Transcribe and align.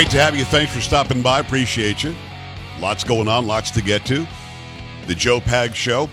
Great 0.00 0.12
to 0.12 0.18
have 0.18 0.34
you. 0.34 0.46
Thanks 0.46 0.72
for 0.72 0.80
stopping 0.80 1.20
by. 1.20 1.40
Appreciate 1.40 2.02
you. 2.02 2.16
Lots 2.80 3.04
going 3.04 3.28
on, 3.28 3.46
lots 3.46 3.70
to 3.72 3.82
get 3.82 4.06
to. 4.06 4.26
The 5.06 5.14
Joe 5.14 5.40
Pags 5.40 5.74
Show. 5.74 6.08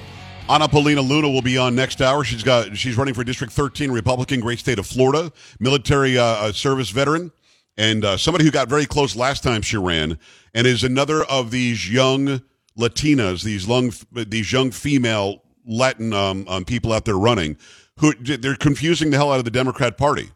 Anna 0.50 0.68
Paulina 0.68 1.00
Luna 1.00 1.30
will 1.30 1.42
be 1.42 1.58
on 1.58 1.74
next 1.74 2.02
hour. 2.02 2.26
She's 2.26 2.44
got 2.44 2.76
she's 2.76 2.98
running 2.98 3.14
for 3.14 3.24
District 3.24 3.54
13 3.54 3.90
Republican, 3.90 4.42
great 4.42 4.60
state 4.60 4.78
of 4.78 4.86
Florida, 4.86 5.32
military 5.62 6.18
uh, 6.18 6.22
uh, 6.22 6.52
service 6.52 6.90
veteran, 6.90 7.32
and 7.78 8.04
uh, 8.04 8.18
somebody 8.18 8.44
who 8.44 8.52
got 8.52 8.68
very 8.68 8.86
close 8.86 9.16
last 9.16 9.42
time 9.42 9.62
she 9.62 9.78
ran, 9.78 10.20
and 10.54 10.68
is 10.68 10.84
another 10.84 11.24
of 11.24 11.52
these 11.52 11.90
young 11.90 12.42
Latinas, 12.78 13.46
these 13.46 13.70
young 13.70 13.94
these 14.12 14.52
young 14.52 14.70
female 14.70 15.44
Latin 15.66 16.12
um, 16.12 16.46
um, 16.50 16.66
people 16.66 16.92
out 16.92 17.06
there 17.06 17.18
running, 17.18 17.56
who 18.00 18.14
they're 18.16 18.58
confusing 18.58 19.12
the 19.12 19.16
hell 19.16 19.32
out 19.32 19.40
of 19.40 19.46
the 19.46 19.50
Democrat 19.50 19.98
Party. 19.98 20.30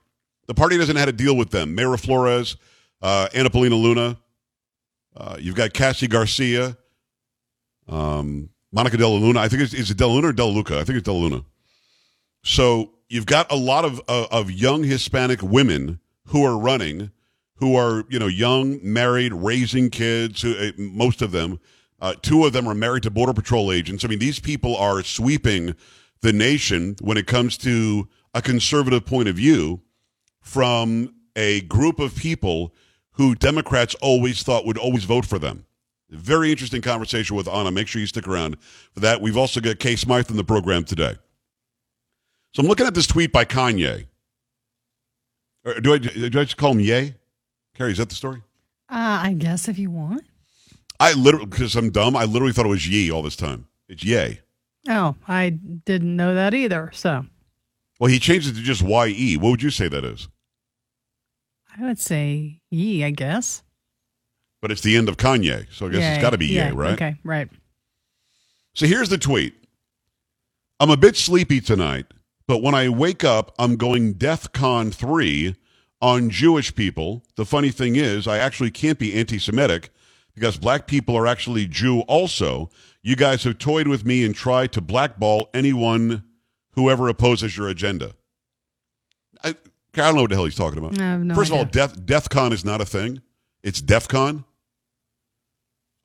The 0.48 0.54
party 0.54 0.78
doesn't 0.78 0.96
know 0.96 1.02
how 1.02 1.06
to 1.06 1.12
deal 1.12 1.36
with 1.36 1.50
them. 1.50 1.76
Mayra 1.76 2.00
Flores, 2.00 2.56
uh, 3.02 3.28
Anna 3.34 3.50
Paulina 3.50 3.76
Luna. 3.76 4.18
Uh, 5.16 5.38
you've 5.40 5.56
got 5.56 5.74
Cassie 5.74 6.08
Garcia, 6.08 6.78
um, 7.88 8.50
Monica 8.72 8.98
Della 8.98 9.16
Luna. 9.16 9.40
I 9.40 9.50
think 9.50 9.62
it's, 9.64 9.74
it 9.74 9.98
Della 9.98 10.14
Luna 10.14 10.30
or 10.30 10.34
Della 10.34 10.52
Luca? 10.52 10.80
I 10.80 10.84
think 10.84 10.98
it's 10.98 11.06
Della 11.06 11.18
Luna. 11.18 11.44
So 12.44 12.94
you've 13.10 13.26
got 13.26 13.52
a 13.52 13.56
lot 13.56 13.86
of 13.86 14.02
uh, 14.08 14.28
of 14.32 14.50
young 14.50 14.84
Hispanic 14.84 15.42
women 15.42 16.00
who 16.28 16.46
are 16.46 16.58
running, 16.58 17.12
who 17.56 17.76
are 17.76 18.06
you 18.10 18.20
know 18.20 18.28
young, 18.28 18.80
married, 18.82 19.34
raising 19.34 19.90
kids. 19.90 20.42
Who, 20.42 20.56
uh, 20.56 20.72
most 20.78 21.22
of 21.22 21.32
them, 21.32 21.60
uh, 22.00 22.16
two 22.22 22.46
of 22.46 22.54
them 22.54 22.68
are 22.68 22.76
married 22.76 23.04
to 23.04 23.12
border 23.12 23.34
patrol 23.34 23.72
agents. 23.72 24.06
I 24.06 24.08
mean, 24.08 24.20
these 24.20 24.40
people 24.40 24.76
are 24.78 25.04
sweeping 25.04 25.76
the 26.22 26.34
nation 26.34 26.96
when 27.02 27.18
it 27.18 27.28
comes 27.28 27.58
to 27.60 28.08
a 28.34 28.42
conservative 28.42 29.06
point 29.06 29.28
of 29.28 29.36
view 29.36 29.82
from 30.40 31.14
a 31.36 31.62
group 31.62 32.00
of 32.00 32.16
people 32.16 32.74
who 33.14 33.36
Democrats 33.36 33.96
always 33.96 34.44
thought 34.44 34.66
would 34.66 34.78
always 34.78 35.04
vote 35.04 35.26
for 35.26 35.40
them. 35.40 35.66
Very 36.10 36.52
interesting 36.52 36.82
conversation 36.82 37.36
with 37.36 37.48
Anna. 37.48 37.72
Make 37.72 37.88
sure 37.88 38.02
you 38.02 38.08
stick 38.08 38.28
around 38.28 38.58
for 38.94 39.00
that. 39.00 39.22
We've 39.22 39.38
also 39.38 39.62
got 39.62 39.80
Kay 39.80 39.96
Smythe 39.96 40.30
in 40.30 40.36
the 40.36 40.44
program 40.44 40.84
today. 40.84 41.16
So 42.54 42.62
I'm 42.62 42.68
looking 42.68 42.86
at 42.86 42.94
this 42.94 43.08
tweet 43.08 43.32
by 43.32 43.46
Kanye. 43.46 44.08
Or 45.64 45.80
do 45.80 45.94
I 45.94 45.98
do 46.00 46.26
I 46.26 46.30
just 46.44 46.58
call 46.58 46.72
him 46.72 46.82
Ye? 46.82 47.14
Carrie, 47.76 47.92
is 47.92 47.98
that 48.00 48.10
the 48.10 48.16
story? 48.16 48.42
Uh, 48.90 49.22
I 49.24 49.34
guess 49.38 49.70
if 49.70 49.80
you 49.80 49.90
want. 49.90 50.24
I 51.00 51.14
literally 51.14 51.46
because 51.46 51.76
I'm 51.76 51.92
dumb. 51.92 52.16
I 52.18 52.26
literally 52.26 52.52
thought 52.52 52.66
it 52.66 52.70
was 52.70 52.88
Ye 52.88 53.10
all 53.10 53.22
this 53.22 53.38
time. 53.38 53.68
It's 53.88 54.04
Ye. 54.04 54.40
Oh, 54.90 55.16
I 55.28 55.52
didn't 55.52 56.16
know 56.16 56.36
that 56.36 56.54
either. 56.54 56.92
So. 56.94 57.26
Well, 58.00 58.10
he 58.10 58.20
changed 58.20 58.50
it 58.50 58.56
to 58.56 58.62
just 58.62 58.82
Y 58.82 59.08
E. 59.08 59.38
What 59.38 59.52
would 59.52 59.64
you 59.64 59.70
say 59.70 59.88
that 59.88 60.04
is? 60.04 60.28
I 61.78 61.84
would 61.84 62.00
say 62.00 62.62
ye, 62.70 63.04
I 63.04 63.12
guess. 63.12 63.64
But 64.62 64.72
it's 64.72 64.82
the 64.82 64.96
end 64.96 65.10
of 65.10 65.18
Kanye, 65.18 65.66
so 65.72 65.88
I 65.88 65.90
guess 65.90 66.14
it's 66.14 66.22
got 66.22 66.32
to 66.32 66.38
be 66.38 66.48
yeah, 66.48 66.70
Ye, 66.70 66.76
right? 66.76 66.94
Okay, 66.94 67.16
right. 67.24 67.50
So 68.74 68.86
here's 68.86 69.10
the 69.10 69.18
tweet. 69.18 69.56
I'm 70.80 70.90
a 70.90 70.98
bit 70.98 71.16
sleepy 71.16 71.62
tonight, 71.62 72.06
but 72.48 72.62
when 72.62 72.76
I 72.76 72.90
wake 72.90 73.24
up, 73.24 73.54
I'm 73.58 73.76
going 73.76 74.14
DEF 74.14 74.52
CON 74.52 74.92
3 74.92 75.56
on 76.02 76.30
Jewish 76.30 76.74
people. 76.76 77.24
The 77.36 77.46
funny 77.46 77.70
thing 77.72 77.96
is, 77.96 78.28
I 78.28 78.38
actually 78.38 78.72
can't 78.72 79.00
be 79.00 79.14
anti 79.14 79.40
Semitic 79.40 79.90
because 80.34 80.58
black 80.58 80.88
people 80.88 81.16
are 81.16 81.28
actually 81.28 81.68
Jew 81.68 82.02
also. 82.02 82.70
You 83.02 83.16
guys 83.16 83.44
have 83.44 83.58
toyed 83.58 83.88
with 83.88 84.06
me 84.06 84.24
and 84.24 84.36
tried 84.36 84.72
to 84.74 84.82
blackball 84.82 85.50
anyone 85.54 86.24
whoever 86.74 87.08
opposes 87.10 87.58
your 87.58 87.68
agenda. 87.68 88.14
I, 89.44 89.56
I 89.96 89.98
don't 89.98 90.16
know 90.16 90.22
what 90.22 90.30
the 90.30 90.36
hell 90.36 90.46
he's 90.46 90.56
talking 90.56 90.78
about. 90.80 90.94
No 90.94 91.36
First 91.36 91.52
of 91.52 91.58
all, 91.58 91.62
idea. 91.62 91.88
Death 91.88 92.06
DEF 92.06 92.30
CON 92.30 92.54
is 92.54 92.64
not 92.64 92.80
a 92.80 92.86
thing. 92.86 93.22
It's 93.64 93.82
DEF 93.82 94.08
CON, 94.08 94.46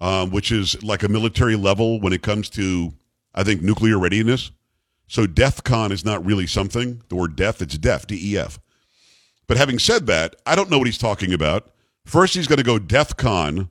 um, 0.00 0.30
which 0.30 0.50
is 0.50 0.82
like 0.82 1.02
a 1.02 1.08
military 1.08 1.56
level 1.56 2.00
when 2.00 2.12
it 2.12 2.22
comes 2.22 2.50
to, 2.50 2.92
I 3.34 3.44
think, 3.44 3.62
nuclear 3.62 3.98
readiness. 3.98 4.50
So 5.06 5.26
DEF 5.26 5.62
CON 5.62 5.92
is 5.92 6.04
not 6.04 6.24
really 6.24 6.46
something. 6.46 7.02
The 7.08 7.14
word 7.14 7.36
death, 7.36 7.62
it's 7.62 7.78
DEF, 7.78 8.06
D 8.06 8.32
E 8.32 8.38
F. 8.38 8.58
But 9.46 9.56
having 9.56 9.78
said 9.78 10.06
that, 10.06 10.34
I 10.44 10.56
don't 10.56 10.70
know 10.70 10.78
what 10.78 10.88
he's 10.88 10.98
talking 10.98 11.32
about. 11.32 11.70
First, 12.04 12.34
he's 12.34 12.48
going 12.48 12.58
to 12.58 12.64
go 12.64 12.78
DEF 12.78 13.16
CON 13.16 13.70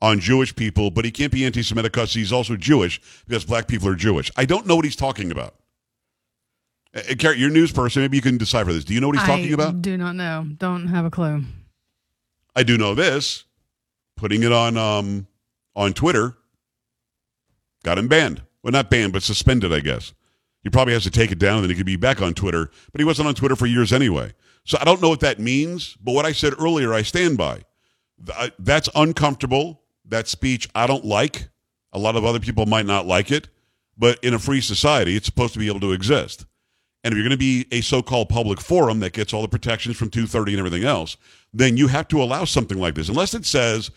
on 0.00 0.20
Jewish 0.20 0.54
people, 0.54 0.90
but 0.90 1.04
he 1.04 1.10
can't 1.10 1.32
be 1.32 1.44
anti 1.44 1.62
Semitic 1.62 1.92
because 1.92 2.14
he's 2.14 2.32
also 2.32 2.56
Jewish 2.56 3.00
because 3.26 3.44
black 3.44 3.66
people 3.66 3.88
are 3.88 3.94
Jewish. 3.94 4.30
I 4.36 4.44
don't 4.44 4.66
know 4.66 4.76
what 4.76 4.84
he's 4.84 4.96
talking 4.96 5.30
about. 5.32 5.54
Uh, 6.94 7.00
uh, 7.10 7.14
Carrie, 7.18 7.38
you're 7.38 7.50
a 7.50 7.52
news 7.52 7.72
person. 7.72 8.02
Maybe 8.02 8.16
you 8.16 8.22
can 8.22 8.36
decipher 8.38 8.72
this. 8.72 8.84
Do 8.84 8.94
you 8.94 9.00
know 9.00 9.08
what 9.08 9.16
he's 9.16 9.26
talking 9.26 9.50
I 9.50 9.54
about? 9.54 9.82
do 9.82 9.96
not 9.96 10.16
know. 10.16 10.46
Don't 10.56 10.88
have 10.88 11.04
a 11.04 11.10
clue. 11.10 11.44
I 12.54 12.62
do 12.62 12.76
know 12.76 12.94
this. 12.94 13.44
Putting 14.16 14.42
it 14.42 14.52
on 14.52 14.76
um, 14.76 15.26
on 15.74 15.92
Twitter 15.94 16.36
got 17.82 17.98
him 17.98 18.08
banned. 18.08 18.42
Well, 18.62 18.72
not 18.72 18.90
banned, 18.90 19.12
but 19.12 19.22
suspended, 19.22 19.72
I 19.72 19.80
guess. 19.80 20.12
He 20.62 20.70
probably 20.70 20.94
has 20.94 21.02
to 21.02 21.10
take 21.10 21.32
it 21.32 21.38
down 21.38 21.56
and 21.56 21.64
then 21.64 21.70
he 21.70 21.76
could 21.76 21.86
be 21.86 21.96
back 21.96 22.22
on 22.22 22.34
Twitter. 22.34 22.70
But 22.92 23.00
he 23.00 23.04
wasn't 23.04 23.26
on 23.26 23.34
Twitter 23.34 23.56
for 23.56 23.66
years 23.66 23.92
anyway. 23.92 24.32
So 24.64 24.78
I 24.80 24.84
don't 24.84 25.02
know 25.02 25.08
what 25.08 25.20
that 25.20 25.40
means. 25.40 25.96
But 26.00 26.12
what 26.12 26.24
I 26.24 26.30
said 26.32 26.52
earlier, 26.60 26.94
I 26.94 27.02
stand 27.02 27.36
by. 27.36 27.62
That's 28.60 28.88
uncomfortable. 28.94 29.80
That 30.04 30.28
speech 30.28 30.68
I 30.74 30.86
don't 30.86 31.04
like. 31.04 31.48
A 31.92 31.98
lot 31.98 32.14
of 32.14 32.24
other 32.24 32.38
people 32.38 32.66
might 32.66 32.86
not 32.86 33.06
like 33.06 33.32
it. 33.32 33.48
But 33.98 34.22
in 34.22 34.34
a 34.34 34.38
free 34.38 34.60
society, 34.60 35.16
it's 35.16 35.26
supposed 35.26 35.52
to 35.54 35.58
be 35.58 35.66
able 35.66 35.80
to 35.80 35.92
exist. 35.92 36.46
And 37.04 37.12
if 37.12 37.16
you're 37.16 37.24
going 37.24 37.30
to 37.30 37.36
be 37.36 37.66
a 37.72 37.80
so-called 37.80 38.28
public 38.28 38.60
forum 38.60 39.00
that 39.00 39.12
gets 39.12 39.32
all 39.34 39.42
the 39.42 39.48
protections 39.48 39.96
from 39.96 40.08
230 40.10 40.52
and 40.52 40.58
everything 40.60 40.84
else, 40.86 41.16
then 41.52 41.76
you 41.76 41.88
have 41.88 42.06
to 42.08 42.22
allow 42.22 42.44
something 42.44 42.78
like 42.78 42.94
this. 42.94 43.08
Unless 43.08 43.34
it 43.34 43.44
says, 43.44 43.90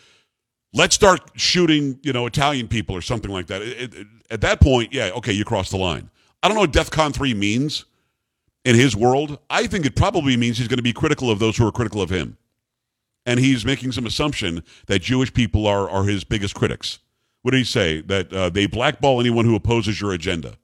let's 0.73 0.95
start 0.95 1.21
shooting, 1.35 1.99
you 2.01 2.11
know, 2.13 2.25
Italian 2.25 2.67
people 2.67 2.95
or 2.95 3.01
something 3.01 3.31
like 3.31 3.47
that. 3.47 3.61
It- 3.61 3.93
it- 3.93 4.07
at 4.31 4.41
that 4.41 4.59
point, 4.59 4.91
yeah, 4.91 5.11
okay, 5.17 5.31
you 5.31 5.45
cross 5.45 5.69
the 5.69 5.77
line. 5.77 6.09
I 6.41 6.47
don't 6.47 6.55
know 6.55 6.61
what 6.61 6.73
DEF 6.73 6.89
CON 6.89 7.13
3 7.13 7.35
means 7.35 7.85
in 8.63 8.75
his 8.75 8.95
world. 8.95 9.37
I 9.51 9.67
think 9.67 9.85
it 9.85 9.95
probably 9.95 10.35
means 10.35 10.57
he's 10.57 10.67
going 10.67 10.77
to 10.77 10.83
be 10.83 10.93
critical 10.93 11.29
of 11.29 11.37
those 11.37 11.57
who 11.57 11.67
are 11.67 11.71
critical 11.71 12.01
of 12.01 12.09
him. 12.09 12.37
And 13.27 13.39
he's 13.39 13.65
making 13.65 13.91
some 13.91 14.05
assumption 14.07 14.63
that 14.87 15.03
Jewish 15.03 15.31
people 15.33 15.67
are, 15.67 15.87
are 15.89 16.03
his 16.05 16.23
biggest 16.23 16.55
critics. 16.55 16.99
What 17.43 17.51
did 17.51 17.57
he 17.59 17.63
say? 17.63 18.01
That 18.01 18.33
uh, 18.33 18.49
they 18.49 18.65
blackball 18.65 19.19
anyone 19.19 19.45
who 19.45 19.55
opposes 19.55 20.01
your 20.01 20.11
agenda. 20.11 20.57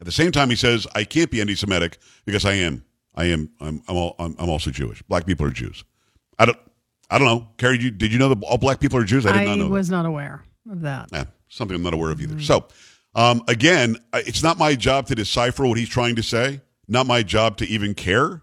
At 0.00 0.06
the 0.06 0.12
same 0.12 0.32
time, 0.32 0.50
he 0.50 0.56
says, 0.56 0.86
I 0.94 1.04
can't 1.04 1.30
be 1.30 1.40
anti 1.40 1.54
Semitic 1.54 1.98
because 2.24 2.44
I 2.44 2.54
am. 2.54 2.84
I 3.14 3.26
am. 3.26 3.50
I'm, 3.60 3.82
I'm, 3.88 3.96
all, 3.96 4.16
I'm, 4.18 4.34
I'm 4.38 4.50
also 4.50 4.70
Jewish. 4.70 5.02
Black 5.02 5.26
people 5.26 5.46
are 5.46 5.50
Jews. 5.50 5.84
I 6.38 6.46
don't. 6.46 6.58
I 7.10 7.18
don't 7.18 7.28
know. 7.28 7.48
Carrie, 7.58 7.76
did 7.76 7.84
you, 7.84 7.90
did 7.90 8.12
you 8.12 8.18
know 8.18 8.28
that 8.30 8.42
all 8.42 8.58
black 8.58 8.80
people 8.80 8.98
are 8.98 9.04
Jews? 9.04 9.26
I 9.26 9.32
did 9.32 9.46
not 9.46 9.58
know. 9.58 9.64
that. 9.64 9.70
was 9.70 9.90
not 9.90 10.06
aware 10.06 10.42
of 10.70 10.80
that. 10.80 11.10
Yeah, 11.12 11.24
something 11.48 11.76
I'm 11.76 11.82
not 11.82 11.94
aware 11.94 12.10
of 12.10 12.20
either. 12.20 12.40
So, 12.40 12.66
um, 13.14 13.42
again, 13.46 13.96
it's 14.14 14.42
not 14.42 14.58
my 14.58 14.74
job 14.74 15.06
to 15.08 15.14
decipher 15.14 15.66
what 15.66 15.78
he's 15.78 15.88
trying 15.88 16.16
to 16.16 16.22
say. 16.22 16.60
Not 16.88 17.06
my 17.06 17.22
job 17.22 17.58
to 17.58 17.66
even 17.66 17.94
care, 17.94 18.42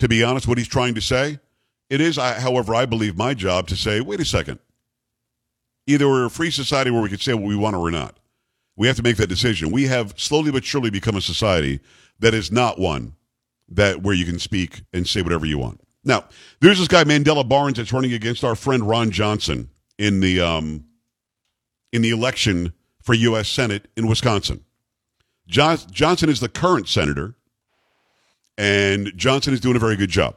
to 0.00 0.08
be 0.08 0.22
honest, 0.22 0.46
what 0.46 0.58
he's 0.58 0.68
trying 0.68 0.94
to 0.96 1.00
say. 1.00 1.38
It 1.88 2.00
is, 2.00 2.18
I, 2.18 2.40
however, 2.40 2.74
I 2.74 2.86
believe 2.86 3.16
my 3.16 3.34
job 3.34 3.68
to 3.68 3.76
say, 3.76 4.00
wait 4.00 4.20
a 4.20 4.24
second. 4.24 4.58
Either 5.86 6.08
we're 6.08 6.26
a 6.26 6.30
free 6.30 6.50
society 6.50 6.90
where 6.90 7.02
we 7.02 7.08
can 7.08 7.18
say 7.18 7.34
what 7.34 7.44
we 7.44 7.56
want 7.56 7.76
or 7.76 7.82
we're 7.82 7.90
not. 7.90 8.18
We 8.76 8.86
have 8.86 8.96
to 8.96 9.02
make 9.02 9.16
that 9.16 9.28
decision. 9.28 9.70
We 9.70 9.84
have 9.84 10.18
slowly 10.18 10.50
but 10.50 10.64
surely 10.64 10.90
become 10.90 11.16
a 11.16 11.20
society 11.20 11.80
that 12.18 12.34
is 12.34 12.50
not 12.50 12.78
one 12.78 13.14
that 13.68 14.02
where 14.02 14.14
you 14.14 14.24
can 14.24 14.38
speak 14.38 14.82
and 14.92 15.06
say 15.06 15.22
whatever 15.22 15.46
you 15.46 15.58
want. 15.58 15.80
Now, 16.04 16.24
there's 16.60 16.78
this 16.78 16.88
guy 16.88 17.04
Mandela 17.04 17.48
Barnes 17.48 17.78
that's 17.78 17.92
running 17.92 18.12
against 18.12 18.44
our 18.44 18.54
friend 18.54 18.86
Ron 18.86 19.10
Johnson 19.10 19.70
in 19.98 20.20
the 20.20 20.40
um, 20.40 20.84
in 21.92 22.02
the 22.02 22.10
election 22.10 22.72
for 23.02 23.14
U.S. 23.14 23.48
Senate 23.48 23.88
in 23.96 24.06
Wisconsin. 24.06 24.64
John, 25.46 25.78
Johnson 25.90 26.28
is 26.28 26.40
the 26.40 26.48
current 26.48 26.88
senator, 26.88 27.34
and 28.58 29.12
Johnson 29.16 29.54
is 29.54 29.60
doing 29.60 29.76
a 29.76 29.80
very 29.80 29.96
good 29.96 30.10
job. 30.10 30.36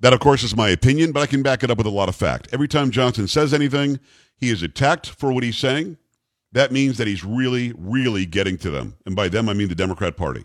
That, 0.00 0.12
of 0.12 0.20
course, 0.20 0.42
is 0.42 0.54
my 0.54 0.68
opinion, 0.68 1.12
but 1.12 1.20
I 1.20 1.26
can 1.26 1.42
back 1.42 1.64
it 1.64 1.70
up 1.70 1.78
with 1.78 1.86
a 1.86 1.90
lot 1.90 2.08
of 2.08 2.16
fact. 2.16 2.48
Every 2.52 2.68
time 2.68 2.90
Johnson 2.90 3.28
says 3.28 3.54
anything, 3.54 3.98
he 4.36 4.50
is 4.50 4.62
attacked 4.62 5.08
for 5.08 5.32
what 5.32 5.42
he's 5.42 5.56
saying. 5.56 5.96
That 6.56 6.72
means 6.72 6.96
that 6.96 7.06
he's 7.06 7.22
really, 7.22 7.74
really 7.76 8.24
getting 8.24 8.56
to 8.58 8.70
them. 8.70 8.96
And 9.04 9.14
by 9.14 9.28
them, 9.28 9.46
I 9.46 9.52
mean 9.52 9.68
the 9.68 9.74
Democrat 9.74 10.16
Party. 10.16 10.42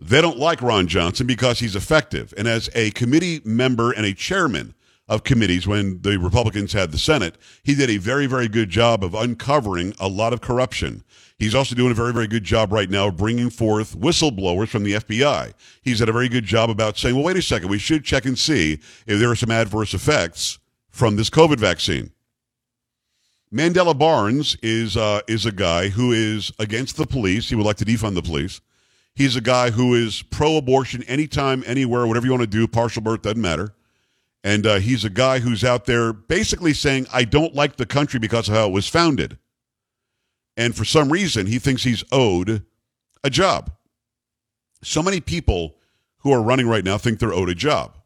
They 0.00 0.20
don't 0.20 0.36
like 0.36 0.60
Ron 0.60 0.88
Johnson 0.88 1.28
because 1.28 1.60
he's 1.60 1.76
effective. 1.76 2.34
And 2.36 2.48
as 2.48 2.68
a 2.74 2.90
committee 2.90 3.40
member 3.44 3.92
and 3.92 4.04
a 4.04 4.12
chairman 4.12 4.74
of 5.06 5.22
committees 5.22 5.68
when 5.68 6.02
the 6.02 6.18
Republicans 6.18 6.72
had 6.72 6.90
the 6.90 6.98
Senate, 6.98 7.38
he 7.62 7.76
did 7.76 7.88
a 7.88 7.98
very, 7.98 8.26
very 8.26 8.48
good 8.48 8.68
job 8.68 9.04
of 9.04 9.14
uncovering 9.14 9.94
a 10.00 10.08
lot 10.08 10.32
of 10.32 10.40
corruption. 10.40 11.04
He's 11.38 11.54
also 11.54 11.76
doing 11.76 11.92
a 11.92 11.94
very, 11.94 12.12
very 12.12 12.26
good 12.26 12.42
job 12.42 12.72
right 12.72 12.90
now 12.90 13.06
of 13.06 13.16
bringing 13.16 13.50
forth 13.50 13.96
whistleblowers 13.96 14.70
from 14.70 14.82
the 14.82 14.94
FBI. 14.94 15.52
He's 15.82 16.00
done 16.00 16.08
a 16.08 16.12
very 16.12 16.28
good 16.28 16.46
job 16.46 16.68
about 16.68 16.98
saying, 16.98 17.14
well, 17.14 17.26
wait 17.26 17.36
a 17.36 17.42
second, 17.42 17.68
we 17.68 17.78
should 17.78 18.02
check 18.02 18.24
and 18.24 18.36
see 18.36 18.80
if 19.06 19.20
there 19.20 19.30
are 19.30 19.36
some 19.36 19.52
adverse 19.52 19.94
effects 19.94 20.58
from 20.90 21.14
this 21.14 21.30
COVID 21.30 21.60
vaccine. 21.60 22.10
Mandela 23.54 23.96
Barnes 23.96 24.56
is 24.64 24.96
uh, 24.96 25.20
is 25.28 25.46
a 25.46 25.52
guy 25.52 25.88
who 25.88 26.10
is 26.10 26.50
against 26.58 26.96
the 26.96 27.06
police. 27.06 27.48
He 27.48 27.54
would 27.54 27.64
like 27.64 27.76
to 27.76 27.84
defund 27.84 28.16
the 28.16 28.22
police. 28.22 28.60
He's 29.14 29.36
a 29.36 29.40
guy 29.40 29.70
who 29.70 29.94
is 29.94 30.22
pro 30.22 30.56
abortion 30.56 31.04
anytime, 31.04 31.62
anywhere, 31.64 32.04
whatever 32.04 32.26
you 32.26 32.32
want 32.32 32.42
to 32.42 32.48
do, 32.48 32.66
partial 32.66 33.00
birth, 33.00 33.22
doesn't 33.22 33.40
matter. 33.40 33.72
And 34.42 34.66
uh, 34.66 34.80
he's 34.80 35.04
a 35.04 35.10
guy 35.10 35.38
who's 35.38 35.62
out 35.62 35.84
there 35.84 36.12
basically 36.12 36.74
saying, 36.74 37.06
I 37.12 37.22
don't 37.22 37.54
like 37.54 37.76
the 37.76 37.86
country 37.86 38.18
because 38.18 38.48
of 38.48 38.56
how 38.56 38.66
it 38.66 38.72
was 38.72 38.88
founded. 38.88 39.38
And 40.56 40.74
for 40.74 40.84
some 40.84 41.12
reason, 41.12 41.46
he 41.46 41.60
thinks 41.60 41.84
he's 41.84 42.02
owed 42.10 42.64
a 43.22 43.30
job. 43.30 43.70
So 44.82 45.00
many 45.00 45.20
people 45.20 45.76
who 46.18 46.32
are 46.32 46.42
running 46.42 46.66
right 46.66 46.84
now 46.84 46.98
think 46.98 47.20
they're 47.20 47.32
owed 47.32 47.48
a 47.48 47.54
job. 47.54 47.96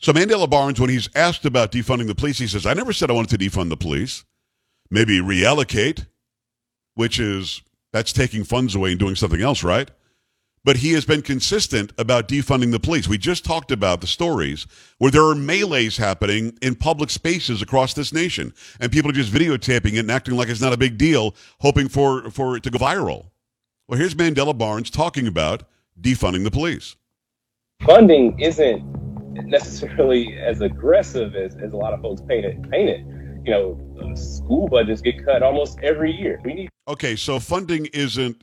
So 0.00 0.14
Mandela 0.14 0.48
Barnes, 0.48 0.80
when 0.80 0.88
he's 0.88 1.10
asked 1.14 1.44
about 1.44 1.72
defunding 1.72 2.06
the 2.06 2.14
police, 2.14 2.38
he 2.38 2.46
says, 2.46 2.64
I 2.64 2.72
never 2.72 2.92
said 2.92 3.10
I 3.10 3.12
wanted 3.12 3.38
to 3.38 3.50
defund 3.50 3.68
the 3.68 3.76
police. 3.76 4.24
Maybe 4.90 5.20
reallocate, 5.20 6.06
which 6.94 7.20
is 7.20 7.60
that's 7.92 8.12
taking 8.12 8.42
funds 8.44 8.74
away 8.74 8.92
and 8.92 8.98
doing 8.98 9.14
something 9.14 9.42
else, 9.42 9.62
right? 9.62 9.90
But 10.64 10.78
he 10.78 10.92
has 10.92 11.04
been 11.04 11.20
consistent 11.20 11.92
about 11.98 12.28
defunding 12.28 12.70
the 12.70 12.80
police. 12.80 13.08
We 13.08 13.18
just 13.18 13.44
talked 13.44 13.70
about 13.70 14.00
the 14.00 14.06
stories 14.06 14.66
where 14.98 15.10
there 15.10 15.24
are 15.24 15.34
melees 15.34 15.98
happening 15.98 16.56
in 16.62 16.76
public 16.76 17.10
spaces 17.10 17.60
across 17.60 17.92
this 17.92 18.12
nation, 18.12 18.54
and 18.78 18.90
people 18.90 19.10
are 19.10 19.14
just 19.14 19.32
videotaping 19.32 19.94
it 19.94 20.00
and 20.00 20.10
acting 20.10 20.34
like 20.34 20.48
it's 20.48 20.60
not 20.60 20.72
a 20.72 20.78
big 20.78 20.96
deal, 20.96 21.34
hoping 21.60 21.88
for, 21.88 22.30
for 22.30 22.56
it 22.56 22.62
to 22.62 22.70
go 22.70 22.78
viral. 22.78 23.30
Well, 23.86 23.98
here's 23.98 24.14
Mandela 24.14 24.56
Barnes 24.56 24.90
talking 24.90 25.26
about 25.26 25.64
defunding 26.00 26.44
the 26.44 26.50
police. 26.50 26.96
Funding 27.86 28.38
isn't 28.38 28.99
necessarily 29.44 30.38
as 30.38 30.60
aggressive 30.60 31.34
as, 31.34 31.56
as 31.56 31.72
a 31.72 31.76
lot 31.76 31.92
of 31.92 32.00
folks 32.00 32.22
paint 32.28 32.44
it. 32.44 32.62
Paint 32.70 32.90
it. 32.90 33.00
You 33.44 33.52
know, 33.52 34.14
school 34.14 34.68
budgets 34.68 35.00
get 35.00 35.24
cut 35.24 35.42
almost 35.42 35.78
every 35.82 36.12
year. 36.12 36.40
We 36.44 36.54
need. 36.54 36.68
Okay, 36.88 37.16
so 37.16 37.38
funding 37.38 37.86
isn't 37.86 38.42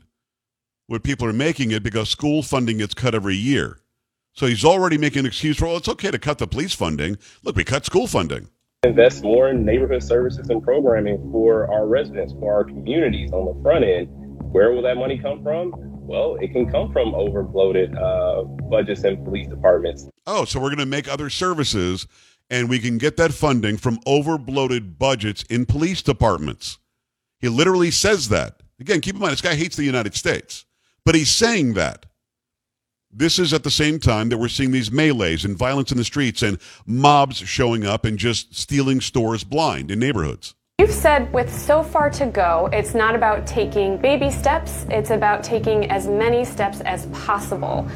what 0.87 1.03
people 1.03 1.27
are 1.27 1.33
making 1.33 1.71
it 1.71 1.83
because 1.83 2.09
school 2.09 2.41
funding 2.41 2.77
gets 2.79 2.93
cut 2.93 3.13
every 3.13 3.35
year. 3.35 3.79
So 4.33 4.45
he's 4.45 4.63
already 4.63 4.97
making 4.97 5.21
an 5.21 5.25
excuse 5.25 5.57
for, 5.57 5.65
well, 5.65 5.77
it's 5.77 5.89
okay 5.89 6.11
to 6.11 6.19
cut 6.19 6.37
the 6.37 6.47
police 6.47 6.73
funding. 6.73 7.17
Look, 7.43 7.55
we 7.55 7.63
cut 7.63 7.85
school 7.85 8.07
funding. 8.07 8.47
Invest 8.83 9.23
more 9.23 9.49
in 9.49 9.65
neighborhood 9.65 10.03
services 10.03 10.47
and 10.49 10.61
programming 10.61 11.31
for 11.31 11.71
our 11.73 11.87
residents, 11.87 12.33
for 12.33 12.53
our 12.53 12.63
communities 12.63 13.31
on 13.33 13.45
the 13.45 13.61
front 13.63 13.83
end. 13.83 14.07
Where 14.53 14.71
will 14.71 14.83
that 14.83 14.95
money 14.95 15.17
come 15.17 15.41
from? 15.43 15.73
Well, 16.07 16.37
it 16.39 16.53
can 16.53 16.71
come 16.71 16.93
from 16.93 17.11
overbloated 17.11 17.93
uh, 18.01 18.43
budgets 18.43 19.03
and 19.03 19.23
police 19.25 19.45
departments. 19.47 20.07
Oh, 20.25 20.45
so 20.45 20.57
we're 20.57 20.69
going 20.69 20.77
to 20.79 20.85
make 20.85 21.09
other 21.09 21.29
services 21.29 22.07
and 22.49 22.69
we 22.69 22.79
can 22.79 22.97
get 22.97 23.17
that 23.17 23.33
funding 23.33 23.75
from 23.75 23.97
overbloated 24.07 24.97
budgets 24.97 25.43
in 25.43 25.65
police 25.65 26.01
departments. 26.01 26.79
He 27.39 27.49
literally 27.49 27.91
says 27.91 28.29
that. 28.29 28.61
Again, 28.79 29.01
keep 29.01 29.15
in 29.15 29.21
mind, 29.21 29.33
this 29.33 29.41
guy 29.41 29.55
hates 29.55 29.75
the 29.75 29.83
United 29.83 30.15
States. 30.15 30.65
But 31.03 31.15
he's 31.15 31.29
saying 31.29 31.73
that. 31.73 32.05
This 33.11 33.37
is 33.37 33.53
at 33.53 33.63
the 33.63 33.71
same 33.71 33.99
time 33.99 34.29
that 34.29 34.37
we're 34.37 34.47
seeing 34.47 34.71
these 34.71 34.91
melees 34.91 35.43
and 35.43 35.57
violence 35.57 35.91
in 35.91 35.97
the 35.97 36.03
streets 36.05 36.41
and 36.41 36.57
mobs 36.85 37.37
showing 37.37 37.85
up 37.85 38.05
and 38.05 38.17
just 38.17 38.55
stealing 38.55 39.01
stores 39.01 39.43
blind 39.43 39.91
in 39.91 39.99
neighborhoods. 39.99 40.55
You've 40.79 40.91
said 40.91 41.33
with 41.33 41.51
so 41.51 41.81
far 41.81 42.11
to 42.11 42.27
go, 42.27 42.69
it's 42.71 42.93
not 42.93 43.15
about 43.15 43.47
taking 43.47 43.97
baby 43.97 44.29
steps, 44.29 44.85
it's 44.91 45.09
about 45.09 45.43
taking 45.43 45.89
as 45.89 46.05
many 46.07 46.45
steps 46.45 46.81
as 46.81 47.07
possible. 47.07 47.89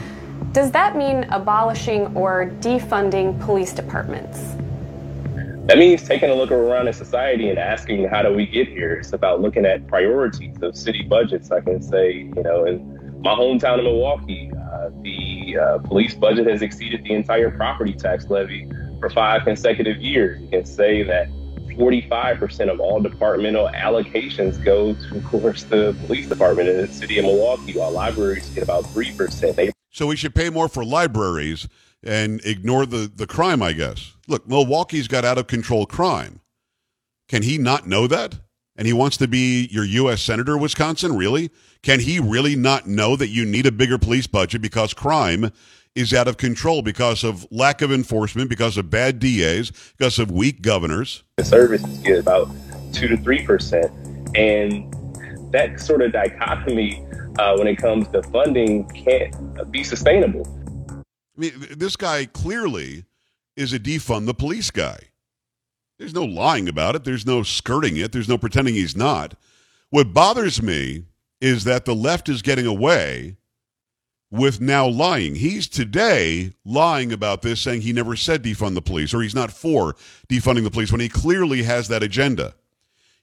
Does 0.52 0.72
that 0.72 0.98
mean 0.98 1.26
abolishing 1.26 2.08
or 2.18 2.48
defunding 2.60 3.40
police 3.40 3.72
departments? 3.72 4.40
That 5.68 5.78
means 5.78 6.08
taking 6.08 6.32
a 6.32 6.34
look 6.34 6.50
around 6.50 6.88
at 6.88 6.96
society 6.96 7.52
and 7.52 7.60
asking, 7.60 8.08
how 8.08 8.24
do 8.24 8.34
we 8.34 8.48
get 8.48 8.68
here? 8.68 8.94
It's 8.94 9.14
about 9.14 9.42
looking 9.42 9.64
at 9.64 9.86
priorities 9.86 10.58
of 10.64 10.76
city 10.76 11.04
budgets. 11.04 11.52
I 11.52 11.62
can 11.62 11.84
say, 11.84 12.14
you 12.36 12.42
know, 12.42 12.66
in 12.66 13.22
my 13.22 13.36
hometown 13.36 13.78
of 13.78 13.84
Milwaukee, 13.84 14.52
uh, 14.58 14.90
the 15.04 15.56
uh, 15.56 15.78
police 15.88 16.16
budget 16.16 16.48
has 16.48 16.64
exceeded 16.64 17.04
the 17.04 17.14
entire 17.14 17.52
property 17.52 17.94
tax 17.94 18.28
levy 18.32 18.68
for 19.00 19.12
five 19.12 19.44
consecutive 19.44 19.98
years. 19.98 20.42
You 20.42 20.48
can 20.48 20.66
say 20.66 21.04
that 21.04 21.30
45% 21.76 22.72
of 22.72 22.80
all 22.80 23.00
departmental 23.00 23.70
allocations 23.70 24.64
go 24.64 24.96
towards 25.30 25.66
the 25.66 25.96
police 26.06 26.28
department 26.28 26.70
in 26.70 26.78
the 26.78 26.88
city 26.88 27.18
of 27.20 27.26
Milwaukee, 27.26 27.74
while 27.78 27.92
libraries 27.92 28.50
get 28.50 28.64
about 28.64 28.84
3%. 28.86 29.56
They- 29.56 29.72
so 29.90 30.08
we 30.08 30.16
should 30.16 30.36
pay 30.36 30.50
more 30.50 30.68
for 30.70 30.86
libraries 30.86 31.68
and 32.04 32.42
ignore 32.46 32.86
the, 32.86 33.12
the 33.14 33.28
crime, 33.28 33.62
I 33.62 33.74
guess. 33.74 34.14
Look, 34.28 34.48
Milwaukee's 34.48 35.08
got 35.08 35.26
out 35.26 35.38
of 35.38 35.48
control 35.48 35.86
crime. 35.86 36.40
Can 37.28 37.44
he 37.44 37.58
not 37.58 37.88
know 37.88 38.08
that? 38.08 38.40
And 38.76 38.88
he 38.88 38.94
wants 38.94 39.18
to 39.18 39.28
be 39.28 39.68
your 39.68 39.84
U.S. 39.84 40.22
Senator, 40.22 40.58
Wisconsin? 40.58 41.16
Really? 41.16 41.52
Can 41.84 42.00
he 42.00 42.20
really 42.20 42.56
not 42.56 42.88
know 42.88 43.16
that 43.16 43.28
you 43.28 43.46
need 43.46 43.66
a 43.66 43.72
bigger 43.72 43.98
police 43.98 44.28
budget 44.28 44.62
because 44.62 44.94
crime 44.94 45.52
is 45.96 46.14
out 46.14 46.28
of 46.28 46.38
control 46.38 46.82
because 46.82 47.24
of 47.24 47.46
lack 47.52 47.82
of 47.82 47.92
enforcement, 47.92 48.50
because 48.50 48.78
of 48.78 48.90
bad 48.90 49.20
DAs, 49.20 49.72
because 49.98 50.20
of 50.20 50.32
weak 50.32 50.62
governors? 50.62 51.24
The 51.38 51.46
services 51.46 51.98
get 52.00 52.20
about 52.20 52.50
2 52.94 53.08
to 53.10 53.18
3%. 53.18 54.38
And 54.38 54.94
that 55.52 55.80
sort 55.80 56.02
of 56.02 56.14
dichotomy 56.14 57.06
uh, 57.38 57.56
when 57.58 57.68
it 57.68 57.78
comes 57.78 58.08
to 58.10 58.24
funding 58.24 58.88
can't 58.90 59.72
be 59.72 59.84
sustainable. 59.84 60.48
I 60.90 61.04
mean, 61.38 61.54
this 61.72 61.96
guy 61.96 62.26
clearly 62.26 63.06
is 63.56 63.74
a 63.74 63.80
defund 63.80 64.26
the 64.26 64.34
police 64.34 64.72
guy. 64.72 65.00
There's 66.00 66.14
no 66.14 66.24
lying 66.24 66.68
about 66.68 66.96
it. 66.96 67.04
There's 67.04 67.26
no 67.26 67.44
skirting 67.44 67.98
it. 67.98 68.12
There's 68.12 68.30
no 68.30 68.38
pretending 68.38 68.74
he's 68.74 68.96
not. 68.96 69.36
What 69.90 70.14
bothers 70.14 70.62
me 70.62 71.04
is 71.42 71.64
that 71.66 71.86
the 71.86 71.94
left 71.96 72.30
is 72.30 72.42
getting 72.42 72.66
away 72.66 73.38
with 74.32 74.62
now 74.62 74.88
lying. 74.88 75.36
He's 75.36 75.68
today 75.68 76.54
lying 76.64 77.12
about 77.12 77.42
this, 77.42 77.62
saying 77.62 77.82
he 77.82 77.92
never 77.92 78.16
said 78.16 78.44
defund 78.44 78.74
the 78.74 78.82
police 78.82 79.14
or 79.14 79.22
he's 79.22 79.36
not 79.36 79.52
for 79.52 79.94
defunding 80.30 80.64
the 80.64 80.72
police 80.72 80.92
when 80.92 81.02
he 81.02 81.10
clearly 81.10 81.64
has 81.64 81.90
that 81.90 82.02
agenda. 82.02 82.56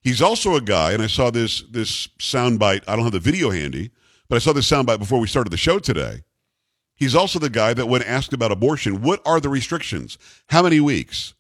He's 0.02 0.22
also 0.22 0.55
a 0.55 0.60
guy, 0.60 0.93
and 0.93 1.02
I 1.02 1.06
saw 1.08 1.31
this 1.31 1.62
this 1.62 2.08
soundbite. 2.19 2.84
I 2.87 2.94
don't 2.94 3.05
have 3.05 3.12
the 3.12 3.19
video 3.19 3.50
handy, 3.50 3.90
but 4.28 4.37
I 4.37 4.38
saw 4.38 4.52
this 4.52 4.70
soundbite 4.70 4.99
before 4.99 5.19
we 5.19 5.26
started 5.26 5.50
the 5.50 5.56
show 5.56 5.78
today. 5.78 6.22
He's 6.94 7.14
also 7.14 7.38
the 7.38 7.50
guy 7.50 7.75
that, 7.75 7.87
when 7.87 8.02
asked 8.02 8.33
about 8.33 8.52
abortion, 8.52 9.02
what 9.02 9.21
are 9.25 9.40
the 9.40 9.49
restrictions? 9.49 10.18
How 10.49 10.62
many 10.62 10.80
weeks? 10.80 11.35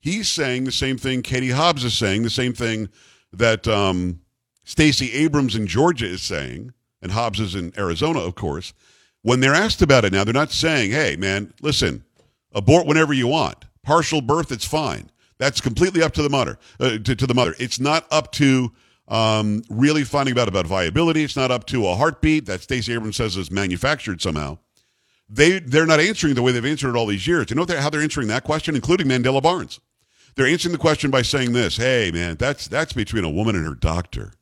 He's 0.00 0.28
saying 0.28 0.64
the 0.64 0.72
same 0.72 0.98
thing 0.98 1.22
Katie 1.22 1.50
Hobbs 1.50 1.84
is 1.84 1.94
saying, 1.94 2.22
the 2.22 2.30
same 2.30 2.52
thing 2.52 2.88
that 3.32 3.66
um, 3.68 4.20
Stacey 4.64 5.12
Abrams 5.12 5.54
in 5.54 5.66
Georgia 5.66 6.06
is 6.06 6.22
saying, 6.22 6.72
and 7.00 7.12
Hobbs 7.12 7.40
is 7.40 7.54
in 7.54 7.72
Arizona, 7.78 8.20
of 8.20 8.34
course. 8.34 8.72
When 9.28 9.40
they're 9.40 9.54
asked 9.54 9.82
about 9.82 10.06
it 10.06 10.12
now, 10.14 10.24
they're 10.24 10.32
not 10.32 10.52
saying, 10.52 10.92
hey, 10.92 11.14
man, 11.16 11.52
listen, 11.60 12.02
abort 12.54 12.86
whenever 12.86 13.12
you 13.12 13.26
want. 13.26 13.66
Partial 13.82 14.22
birth, 14.22 14.50
it's 14.50 14.64
fine. 14.64 15.10
That's 15.36 15.60
completely 15.60 16.02
up 16.02 16.14
to 16.14 16.22
the 16.22 16.30
mother. 16.30 16.58
Uh, 16.80 16.96
to, 16.96 17.14
to, 17.14 17.26
the 17.26 17.34
mother. 17.34 17.54
It's 17.58 17.78
not 17.78 18.06
up 18.10 18.32
to 18.32 18.72
um, 19.06 19.64
really 19.68 20.02
finding 20.04 20.38
out 20.38 20.48
about 20.48 20.66
viability. 20.66 21.24
It's 21.24 21.36
not 21.36 21.50
up 21.50 21.66
to 21.66 21.86
a 21.88 21.94
heartbeat 21.94 22.46
that 22.46 22.62
Stacey 22.62 22.94
Abrams 22.94 23.16
says 23.16 23.36
is 23.36 23.50
manufactured 23.50 24.22
somehow. 24.22 24.56
They 25.28 25.58
they're 25.58 25.84
not 25.84 26.00
answering 26.00 26.32
the 26.32 26.42
way 26.42 26.52
they've 26.52 26.64
answered 26.64 26.88
it 26.88 26.96
all 26.96 27.04
these 27.04 27.26
years. 27.26 27.50
You 27.50 27.56
know 27.56 27.66
how 27.68 27.90
they're 27.90 28.00
answering 28.00 28.28
that 28.28 28.44
question, 28.44 28.74
including 28.74 29.08
Mandela 29.08 29.42
Barnes. 29.42 29.78
They're 30.36 30.46
answering 30.46 30.72
the 30.72 30.78
question 30.78 31.10
by 31.10 31.20
saying 31.20 31.52
this: 31.52 31.76
"Hey, 31.76 32.10
man, 32.10 32.36
that's 32.36 32.66
that's 32.66 32.94
between 32.94 33.24
a 33.24 33.30
woman 33.30 33.56
and 33.56 33.66
her 33.66 33.74
doctor." 33.74 34.32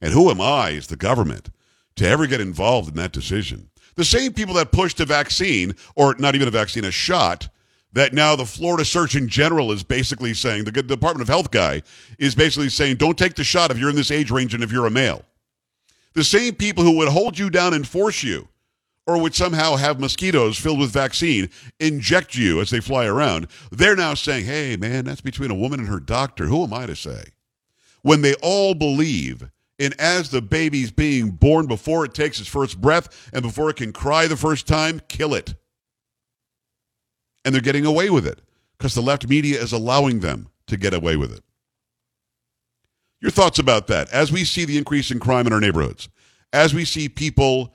And 0.00 0.12
who 0.12 0.30
am 0.30 0.40
I, 0.40 0.70
as 0.74 0.86
the 0.86 0.94
government, 0.94 1.50
to 1.96 2.06
ever 2.06 2.28
get 2.28 2.40
involved 2.40 2.88
in 2.88 2.94
that 2.94 3.10
decision? 3.10 3.70
The 3.94 4.04
same 4.04 4.32
people 4.32 4.54
that 4.54 4.72
pushed 4.72 5.00
a 5.00 5.04
vaccine, 5.04 5.74
or 5.94 6.14
not 6.18 6.34
even 6.34 6.48
a 6.48 6.52
vaccine, 6.52 6.84
a 6.84 6.90
shot, 6.90 7.48
that 7.92 8.12
now 8.12 8.36
the 8.36 8.46
Florida 8.46 8.84
Surgeon 8.84 9.28
General 9.28 9.70
is 9.70 9.82
basically 9.82 10.32
saying, 10.34 10.64
the 10.64 10.72
Department 10.72 11.22
of 11.22 11.28
Health 11.28 11.50
guy 11.50 11.82
is 12.18 12.34
basically 12.34 12.70
saying, 12.70 12.96
don't 12.96 13.18
take 13.18 13.34
the 13.34 13.44
shot 13.44 13.70
if 13.70 13.78
you're 13.78 13.90
in 13.90 13.96
this 13.96 14.10
age 14.10 14.30
range 14.30 14.54
and 14.54 14.62
if 14.62 14.72
you're 14.72 14.86
a 14.86 14.90
male. 14.90 15.24
The 16.14 16.24
same 16.24 16.54
people 16.54 16.84
who 16.84 16.96
would 16.98 17.08
hold 17.08 17.38
you 17.38 17.50
down 17.50 17.74
and 17.74 17.86
force 17.86 18.22
you 18.22 18.48
or 19.06 19.20
would 19.20 19.34
somehow 19.34 19.76
have 19.76 20.00
mosquitoes 20.00 20.58
filled 20.58 20.78
with 20.78 20.90
vaccine 20.90 21.50
inject 21.80 22.34
you 22.34 22.60
as 22.60 22.70
they 22.70 22.80
fly 22.80 23.06
around, 23.06 23.48
they're 23.70 23.96
now 23.96 24.14
saying, 24.14 24.44
hey, 24.44 24.76
man, 24.76 25.04
that's 25.04 25.20
between 25.20 25.50
a 25.50 25.56
woman 25.56 25.80
and 25.80 25.88
her 25.88 26.00
doctor. 26.00 26.46
Who 26.46 26.62
am 26.62 26.72
I 26.72 26.86
to 26.86 26.96
say? 26.96 27.24
When 28.02 28.22
they 28.22 28.34
all 28.42 28.74
believe 28.74 29.50
in 29.82 29.92
as 29.98 30.30
the 30.30 30.40
baby's 30.40 30.92
being 30.92 31.30
born 31.30 31.66
before 31.66 32.04
it 32.04 32.14
takes 32.14 32.38
its 32.38 32.48
first 32.48 32.80
breath 32.80 33.30
and 33.32 33.42
before 33.42 33.68
it 33.68 33.76
can 33.76 33.92
cry 33.92 34.28
the 34.28 34.36
first 34.36 34.68
time, 34.68 35.00
kill 35.08 35.34
it. 35.34 35.54
And 37.44 37.52
they're 37.52 37.60
getting 37.60 37.84
away 37.84 38.08
with 38.08 38.24
it 38.24 38.40
because 38.78 38.94
the 38.94 39.02
left 39.02 39.28
media 39.28 39.60
is 39.60 39.72
allowing 39.72 40.20
them 40.20 40.48
to 40.68 40.76
get 40.76 40.94
away 40.94 41.16
with 41.16 41.32
it. 41.32 41.42
Your 43.20 43.32
thoughts 43.32 43.58
about 43.58 43.88
that 43.88 44.08
as 44.12 44.30
we 44.30 44.44
see 44.44 44.64
the 44.64 44.78
increase 44.78 45.10
in 45.10 45.18
crime 45.18 45.48
in 45.48 45.52
our 45.52 45.60
neighborhoods, 45.60 46.08
as 46.52 46.72
we 46.72 46.84
see 46.84 47.08
people 47.08 47.74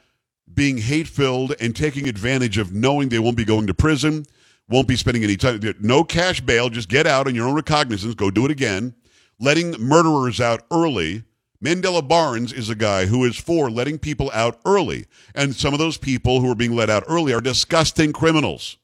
being 0.53 0.77
hate 0.77 1.09
filled 1.09 1.55
and 1.59 1.75
taking 1.75 2.07
advantage 2.07 2.57
of 2.57 2.73
knowing 2.73 3.09
they 3.09 3.19
won't 3.19 3.35
be 3.35 3.43
going 3.43 3.67
to 3.67 3.73
prison, 3.73 4.25
won't 4.69 4.87
be 4.87 4.95
spending 4.95 5.25
any 5.25 5.35
time. 5.35 5.59
No 5.81 6.05
cash 6.05 6.39
bail, 6.39 6.69
just 6.69 6.87
get 6.87 7.05
out 7.05 7.27
on 7.27 7.35
your 7.35 7.49
own 7.49 7.55
recognizance, 7.55 8.15
go 8.15 8.31
do 8.31 8.45
it 8.45 8.51
again. 8.51 8.95
Letting 9.39 9.71
murderers 9.73 10.39
out 10.39 10.63
early 10.71 11.23
Mandela 11.63 12.07
Barnes 12.07 12.53
is 12.53 12.69
a 12.69 12.75
guy 12.75 13.07
who 13.07 13.25
is 13.25 13.35
for 13.35 13.69
letting 13.69 13.97
people 13.97 14.29
out 14.33 14.59
early. 14.65 15.07
And 15.33 15.55
some 15.55 15.73
of 15.73 15.79
those 15.79 15.97
people 15.97 16.41
who 16.41 16.51
are 16.51 16.55
being 16.55 16.75
let 16.75 16.89
out 16.89 17.03
early 17.07 17.33
are 17.33 17.41
disgusting 17.41 18.13
criminals. 18.13 18.77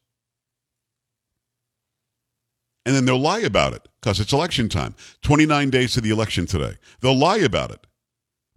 And 2.85 2.95
then 2.95 3.05
they'll 3.05 3.19
lie 3.19 3.39
about 3.39 3.73
it 3.73 3.87
because 4.01 4.19
it's 4.19 4.33
election 4.33 4.69
time. 4.69 4.95
29 5.21 5.69
days 5.69 5.93
to 5.93 6.01
the 6.01 6.09
election 6.09 6.45
today. 6.45 6.77
They'll 6.99 7.17
lie 7.17 7.37
about 7.37 7.71
it. 7.71 7.85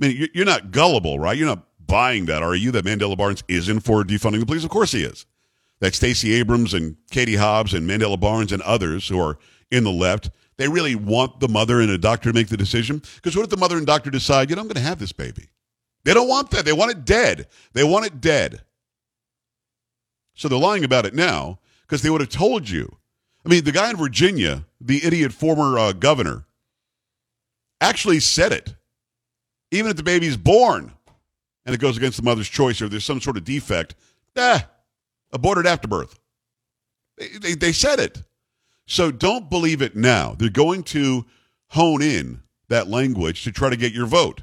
I 0.00 0.06
mean, 0.06 0.28
you're 0.35 0.44
not 0.44 0.73
gullible, 0.73 1.18
right? 1.18 1.37
You're 1.37 1.46
not 1.46 1.66
buying 1.87 2.26
that, 2.26 2.42
are 2.42 2.54
you? 2.54 2.70
That 2.73 2.85
Mandela 2.85 3.16
Barnes 3.16 3.44
isn't 3.49 3.80
for 3.80 4.02
defunding 4.02 4.40
the 4.40 4.46
police? 4.46 4.64
Of 4.64 4.70
course 4.70 4.92
he 4.92 5.04
is. 5.04 5.26
That 5.80 5.94
Stacey 5.94 6.32
Abrams 6.35 6.75
and 6.75 6.96
Katie 7.11 7.37
Hobbs 7.37 7.73
and 7.73 7.88
Mandela 7.88 8.18
Barnes 8.18 8.50
and 8.50 8.62
others 8.62 9.08
who 9.08 9.20
are 9.20 9.38
in 9.70 9.85
the 9.85 9.92
left, 9.92 10.30
they 10.58 10.68
really 10.68 10.94
want 10.94 11.40
the 11.40 11.48
mother 11.48 11.80
and 11.80 11.88
the 11.88 11.98
doctor 11.98 12.30
to 12.30 12.34
make 12.34 12.48
the 12.48 12.56
decision. 12.56 13.02
Because 13.16 13.36
what 13.36 13.42
if 13.42 13.50
the 13.50 13.56
mother 13.56 13.76
and 13.76 13.86
doctor 13.86 14.10
decide, 14.10 14.48
you 14.48 14.56
know, 14.56 14.62
I'm 14.62 14.68
going 14.68 14.76
to 14.76 14.80
have 14.80 14.98
this 14.98 15.12
baby? 15.12 15.48
They 16.04 16.14
don't 16.14 16.28
want 16.28 16.50
that. 16.52 16.64
They 16.64 16.72
want 16.72 16.92
it 16.92 17.04
dead. 17.04 17.48
They 17.72 17.84
want 17.84 18.06
it 18.06 18.20
dead. 18.20 18.62
So 20.34 20.48
they're 20.48 20.58
lying 20.58 20.84
about 20.84 21.04
it 21.04 21.14
now 21.14 21.58
because 21.82 22.02
they 22.02 22.10
would 22.10 22.20
have 22.20 22.30
told 22.30 22.68
you. 22.68 22.96
I 23.44 23.48
mean, 23.48 23.64
the 23.64 23.72
guy 23.72 23.90
in 23.90 23.96
Virginia, 23.96 24.64
the 24.80 25.04
idiot 25.04 25.32
former 25.32 25.78
uh, 25.78 25.92
governor, 25.92 26.44
actually 27.80 28.20
said 28.20 28.52
it. 28.52 28.75
Even 29.70 29.90
if 29.90 29.96
the 29.96 30.02
baby's 30.02 30.36
born 30.36 30.92
and 31.64 31.75
it 31.75 31.80
goes 31.80 31.96
against 31.96 32.16
the 32.16 32.22
mother's 32.22 32.48
choice 32.48 32.80
or 32.80 32.88
there's 32.88 33.04
some 33.04 33.20
sort 33.20 33.36
of 33.36 33.44
defect, 33.44 33.94
eh, 34.36 34.60
aborted 35.32 35.66
after 35.66 35.88
birth. 35.88 36.18
They, 37.18 37.28
they, 37.28 37.54
they 37.54 37.72
said 37.72 37.98
it. 37.98 38.22
So 38.87 39.11
don't 39.11 39.50
believe 39.50 39.83
it 39.83 39.97
now. 39.97 40.35
They're 40.38 40.49
going 40.49 40.85
to 40.85 41.26
hone 41.71 42.02
in 42.02 42.43
that 42.69 42.88
language 42.88 43.43
to 43.45 43.52
try 43.52 43.71
to 43.71 43.76
get 43.76 43.93
your 43.93 44.07
vote. 44.07 44.43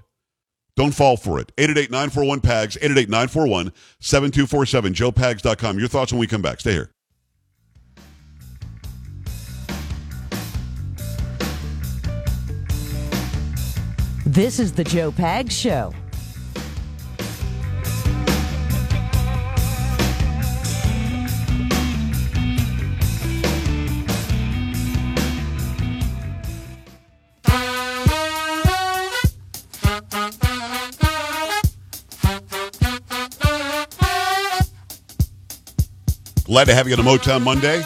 Don't 0.75 0.93
fall 0.93 1.17
for 1.17 1.39
it. 1.39 1.55
888-941-PAGS, 1.55 2.77
888-941-7247, 2.77 3.71
joepags.com. 4.01 5.79
Your 5.79 5.87
thoughts 5.87 6.11
when 6.11 6.19
we 6.19 6.27
come 6.27 6.41
back. 6.41 6.59
Stay 6.59 6.73
here. 6.73 6.89
This 14.25 14.59
is 14.59 14.71
the 14.71 14.83
Joe 14.83 15.11
Pags 15.11 15.51
Show. 15.51 15.93
Glad 36.45 36.65
to 36.65 36.75
have 36.75 36.89
you 36.89 36.93
on 36.93 36.99
a 36.99 37.03
Motown 37.03 37.41
Monday. 37.41 37.85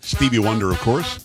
Stevie 0.00 0.40
Wonder, 0.40 0.72
of 0.72 0.80
course. 0.80 1.24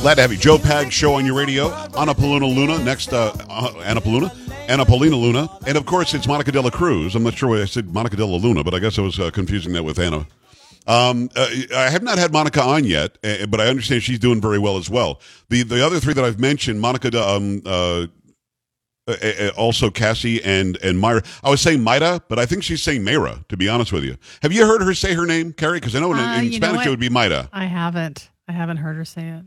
Glad 0.00 0.14
to 0.14 0.22
have 0.22 0.30
you. 0.30 0.38
Joe 0.38 0.58
Pags 0.58 0.92
Show 0.92 1.14
on 1.14 1.26
your 1.26 1.34
radio. 1.34 1.72
Anna 1.98 2.14
Paulina 2.14 2.46
Luna. 2.46 2.78
Next, 2.84 3.12
uh, 3.12 3.34
uh, 3.48 3.72
Anna 3.84 4.00
Paulina. 4.00 4.32
Anna 4.68 4.84
Paulina 4.84 5.16
Luna. 5.16 5.48
And 5.66 5.76
of 5.76 5.84
course, 5.84 6.14
it's 6.14 6.28
Monica 6.28 6.52
De 6.52 6.60
La 6.60 6.70
Cruz. 6.70 7.16
I'm 7.16 7.24
not 7.24 7.34
sure 7.34 7.48
why 7.48 7.62
I 7.62 7.64
said 7.64 7.92
Monica 7.92 8.14
Dela 8.16 8.36
Luna, 8.36 8.62
but 8.62 8.72
I 8.72 8.78
guess 8.78 8.98
I 9.00 9.02
was 9.02 9.18
uh, 9.18 9.32
confusing 9.32 9.72
that 9.72 9.82
with 9.82 9.98
Anna. 9.98 10.28
Um, 10.86 11.28
uh, 11.34 11.48
I 11.74 11.90
have 11.90 12.04
not 12.04 12.18
had 12.18 12.32
Monica 12.32 12.62
on 12.62 12.84
yet, 12.84 13.18
uh, 13.24 13.46
but 13.46 13.60
I 13.60 13.66
understand 13.66 14.04
she's 14.04 14.20
doing 14.20 14.40
very 14.40 14.60
well 14.60 14.76
as 14.76 14.88
well. 14.88 15.20
The 15.48 15.64
the 15.64 15.84
other 15.84 15.98
three 15.98 16.14
that 16.14 16.24
I've 16.24 16.38
mentioned, 16.38 16.80
Monica 16.80 17.10
um, 17.20 17.62
uh, 19.06 19.16
uh, 19.22 19.26
uh, 19.26 19.48
also 19.56 19.90
Cassie 19.90 20.42
and 20.42 20.76
and 20.82 20.98
Myra. 20.98 21.22
I 21.42 21.50
was 21.50 21.60
saying 21.60 21.82
Myra, 21.82 22.22
but 22.28 22.38
I 22.38 22.46
think 22.46 22.62
she's 22.62 22.82
saying 22.82 23.02
Mayra. 23.02 23.46
To 23.48 23.56
be 23.56 23.68
honest 23.68 23.92
with 23.92 24.04
you, 24.04 24.16
have 24.42 24.52
you 24.52 24.66
heard 24.66 24.82
her 24.82 24.94
say 24.94 25.14
her 25.14 25.26
name, 25.26 25.52
Carrie? 25.52 25.78
Because 25.78 25.94
I 25.94 26.00
know 26.00 26.12
in, 26.12 26.18
Uh, 26.18 26.36
in 26.38 26.44
you 26.44 26.58
know 26.60 26.68
Spanish 26.68 26.86
it 26.86 26.90
would 26.90 27.00
be 27.00 27.10
Myra. 27.10 27.48
I 27.52 27.66
haven't. 27.66 28.30
I 28.48 28.52
haven't 28.52 28.78
heard 28.78 28.96
her 28.96 29.04
say 29.04 29.28
it. 29.28 29.44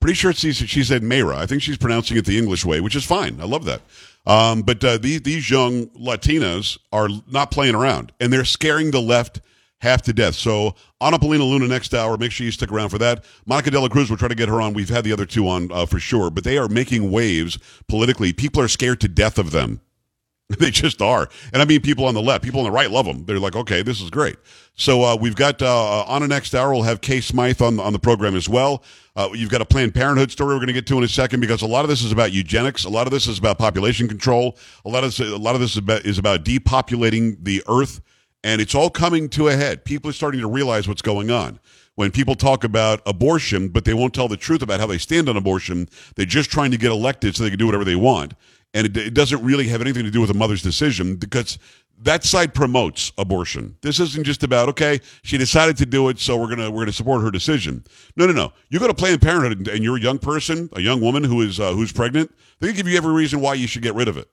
Pretty 0.00 0.14
sure 0.14 0.30
it's, 0.30 0.40
she 0.40 0.82
said 0.82 1.02
Mayra. 1.02 1.34
I 1.34 1.44
think 1.44 1.60
she's 1.60 1.76
pronouncing 1.76 2.16
it 2.16 2.24
the 2.24 2.38
English 2.38 2.64
way, 2.64 2.80
which 2.80 2.96
is 2.96 3.04
fine. 3.04 3.38
I 3.38 3.44
love 3.44 3.66
that. 3.66 3.82
Um, 4.26 4.62
but 4.62 4.82
uh, 4.82 4.96
these 4.96 5.22
these 5.22 5.50
young 5.50 5.88
Latinas 5.88 6.78
are 6.90 7.08
not 7.30 7.50
playing 7.50 7.74
around, 7.74 8.12
and 8.18 8.32
they're 8.32 8.46
scaring 8.46 8.92
the 8.92 9.00
left 9.00 9.40
half 9.80 10.02
to 10.02 10.12
death. 10.12 10.34
So 10.34 10.74
Anna 11.00 11.18
Paulina 11.18 11.44
Luna 11.44 11.66
next 11.66 11.94
hour. 11.94 12.16
Make 12.16 12.32
sure 12.32 12.44
you 12.44 12.52
stick 12.52 12.70
around 12.70 12.90
for 12.90 12.98
that. 12.98 13.24
Monica 13.46 13.70
De 13.70 13.80
La 13.80 13.88
Cruz. 13.88 14.08
We'll 14.08 14.18
try 14.18 14.28
to 14.28 14.34
get 14.34 14.48
her 14.48 14.60
on. 14.60 14.72
We've 14.72 14.88
had 14.88 15.04
the 15.04 15.12
other 15.12 15.26
two 15.26 15.48
on 15.48 15.70
uh, 15.72 15.86
for 15.86 15.98
sure, 15.98 16.30
but 16.30 16.44
they 16.44 16.58
are 16.58 16.68
making 16.68 17.10
waves 17.10 17.58
politically. 17.88 18.32
People 18.32 18.62
are 18.62 18.68
scared 18.68 19.00
to 19.00 19.08
death 19.08 19.38
of 19.38 19.50
them. 19.50 19.80
They 20.58 20.72
just 20.72 21.00
are. 21.00 21.28
And 21.52 21.62
I 21.62 21.64
mean, 21.64 21.80
people 21.80 22.04
on 22.06 22.14
the 22.14 22.20
left, 22.20 22.42
people 22.42 22.58
on 22.58 22.64
the 22.64 22.72
right 22.72 22.90
love 22.90 23.06
them. 23.06 23.24
They're 23.24 23.38
like, 23.38 23.54
okay, 23.54 23.82
this 23.82 24.00
is 24.00 24.10
great. 24.10 24.36
So 24.74 25.04
uh, 25.04 25.14
we've 25.14 25.36
got 25.36 25.62
uh, 25.62 26.02
on 26.08 26.24
a 26.24 26.26
next 26.26 26.56
hour, 26.56 26.72
we'll 26.72 26.82
have 26.82 27.00
Kay 27.00 27.20
Smythe 27.20 27.62
on, 27.62 27.78
on 27.78 27.92
the 27.92 28.00
program 28.00 28.34
as 28.34 28.48
well. 28.48 28.82
Uh, 29.14 29.28
you've 29.32 29.50
got 29.50 29.60
a 29.60 29.64
Planned 29.64 29.94
Parenthood 29.94 30.32
story 30.32 30.54
we're 30.54 30.58
going 30.58 30.66
to 30.66 30.72
get 30.72 30.88
to 30.88 30.98
in 30.98 31.04
a 31.04 31.08
second 31.08 31.38
because 31.38 31.62
a 31.62 31.66
lot 31.66 31.84
of 31.84 31.88
this 31.88 32.02
is 32.02 32.10
about 32.10 32.32
eugenics. 32.32 32.84
A 32.84 32.88
lot 32.88 33.06
of 33.06 33.12
this 33.12 33.28
is 33.28 33.38
about 33.38 33.58
population 33.58 34.08
control. 34.08 34.58
A 34.84 34.88
lot 34.88 35.04
of 35.04 35.16
this, 35.16 35.20
a 35.20 35.36
lot 35.36 35.54
of 35.54 35.60
this 35.60 35.72
is 35.72 35.76
about, 35.76 36.04
is 36.04 36.18
about 36.18 36.44
depopulating 36.44 37.36
the 37.44 37.62
earth. 37.68 38.00
And 38.42 38.60
it's 38.60 38.74
all 38.74 38.90
coming 38.90 39.28
to 39.30 39.48
a 39.48 39.56
head. 39.56 39.84
People 39.84 40.10
are 40.10 40.14
starting 40.14 40.40
to 40.40 40.48
realize 40.48 40.88
what's 40.88 41.02
going 41.02 41.30
on. 41.30 41.60
When 41.96 42.10
people 42.10 42.34
talk 42.34 42.64
about 42.64 43.02
abortion, 43.04 43.68
but 43.68 43.84
they 43.84 43.92
won't 43.92 44.14
tell 44.14 44.28
the 44.28 44.36
truth 44.36 44.62
about 44.62 44.80
how 44.80 44.86
they 44.86 44.96
stand 44.96 45.28
on 45.28 45.36
abortion, 45.36 45.88
they're 46.16 46.24
just 46.24 46.50
trying 46.50 46.70
to 46.70 46.78
get 46.78 46.90
elected 46.90 47.36
so 47.36 47.42
they 47.42 47.50
can 47.50 47.58
do 47.58 47.66
whatever 47.66 47.84
they 47.84 47.96
want 47.96 48.34
and 48.74 48.86
it, 48.86 48.96
it, 48.96 49.14
doesn't 49.14 49.42
really 49.42 49.68
have 49.68 49.80
anything 49.80 50.04
to 50.04 50.10
do 50.10 50.20
with 50.20 50.30
a 50.30 50.34
mother's 50.34 50.62
decision 50.62 51.16
because 51.16 51.58
that 52.02 52.24
side 52.24 52.54
promotes 52.54 53.12
abortion. 53.18 53.76
This 53.82 54.00
isn't 54.00 54.24
just 54.24 54.42
about 54.42 54.68
okay, 54.70 55.00
she 55.22 55.36
decided 55.36 55.76
to 55.78 55.86
do 55.86 56.08
it, 56.08 56.18
so 56.18 56.36
we're 56.36 56.48
gonna 56.48 56.70
we're 56.70 56.82
gonna 56.82 56.92
support 56.92 57.22
her 57.22 57.30
decision. 57.30 57.84
No, 58.16 58.26
no, 58.26 58.32
no. 58.32 58.52
You 58.70 58.78
go 58.78 58.86
to 58.86 58.94
Planned 58.94 59.20
Parenthood 59.20 59.68
and 59.68 59.84
you're 59.84 59.96
a 59.96 60.00
young 60.00 60.18
person, 60.18 60.68
a 60.72 60.80
young 60.80 61.00
woman 61.00 61.24
who 61.24 61.42
is 61.42 61.60
uh, 61.60 61.72
who's 61.72 61.92
pregnant. 61.92 62.32
They 62.60 62.72
give 62.72 62.88
you 62.88 62.96
every 62.96 63.12
reason 63.12 63.40
why 63.40 63.54
you 63.54 63.66
should 63.66 63.82
get 63.82 63.94
rid 63.94 64.08
of 64.08 64.16
it 64.16 64.28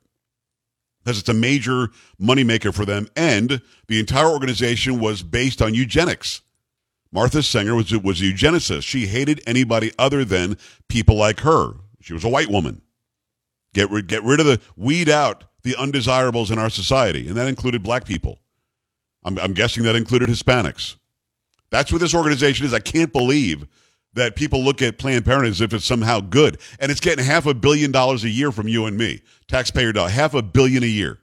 because 1.08 1.20
it's 1.20 1.30
a 1.30 1.34
major 1.34 1.88
moneymaker 2.22 2.74
for 2.74 2.84
them, 2.84 3.08
and 3.16 3.62
the 3.88 3.98
entire 3.98 4.28
organization 4.28 5.00
was 5.00 5.24
based 5.24 5.62
on 5.62 5.74
eugenics. 5.74 6.42
Margaret 7.14 7.44
Sanger 7.44 7.76
was 7.76 7.98
was 8.00 8.20
a 8.20 8.26
eugenicist. 8.26 8.84
She 8.84 9.08
hated 9.08 9.42
anybody 9.48 9.94
other 9.98 10.26
than 10.26 10.58
people 10.90 11.16
like 11.16 11.40
her. 11.40 11.76
She 12.02 12.12
was 12.12 12.26
a 12.26 12.30
white 12.30 12.50
woman. 12.50 12.82
Get 13.74 13.90
rid, 13.90 14.08
get 14.08 14.22
rid 14.22 14.42
of 14.42 14.48
the, 14.48 14.60
weed 14.76 15.08
out 15.08 15.46
the 15.64 15.78
undesirables 15.78 16.52
in 16.52 16.60
our 16.60 16.70
society. 16.70 17.30
And 17.30 17.38
that 17.38 17.48
included 17.48 17.84
black 17.84 18.04
people. 18.04 18.40
I'm, 19.24 19.40
I'm 19.40 19.54
guessing 19.54 19.84
that 19.84 19.96
included 19.96 20.28
Hispanics. 20.28 20.98
That's 21.70 21.90
what 21.90 22.02
this 22.02 22.16
organization 22.16 22.66
is. 22.66 22.74
I 22.74 22.80
can't 22.80 23.14
believe 23.14 23.66
that 24.18 24.36
people 24.36 24.64
look 24.64 24.82
at 24.82 24.98
Planned 24.98 25.26
Parenthood 25.26 25.52
as 25.52 25.62
if 25.62 25.74
it's 25.74 25.86
somehow 25.86 26.20
good. 26.20 26.58
And 26.80 26.92
it's 26.92 27.00
getting 27.00 27.26
half 27.26 27.46
a 27.46 27.54
billion 27.54 27.92
dollars 27.92 28.24
a 28.24 28.30
year 28.30 28.52
from 28.52 28.68
you 28.68 28.86
and 28.86 28.98
me, 28.98 29.22
taxpayer 29.48 29.92
dollar, 29.94 30.10
half 30.10 30.34
a 30.34 30.42
billion 30.42 30.84
a 30.84 30.88
year. 30.88 31.20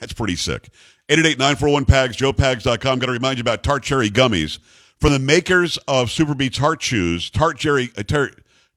That's 0.00 0.12
pretty 0.12 0.36
sick. 0.36 0.68
888-941-PAGS, 1.08 2.16
joepags.com. 2.16 2.98
Got 2.98 3.06
to 3.06 3.12
remind 3.12 3.38
you 3.38 3.42
about 3.42 3.62
Tart 3.62 3.82
Cherry 3.82 4.10
Gummies. 4.10 4.58
From 5.00 5.12
the 5.12 5.18
makers 5.18 5.76
of 5.88 6.08
SuperBeets 6.08 6.58
Heart 6.58 6.80
Chews, 6.80 7.30
Tart 7.30 7.58
Cherry, 7.58 7.90
uh, 7.96 8.02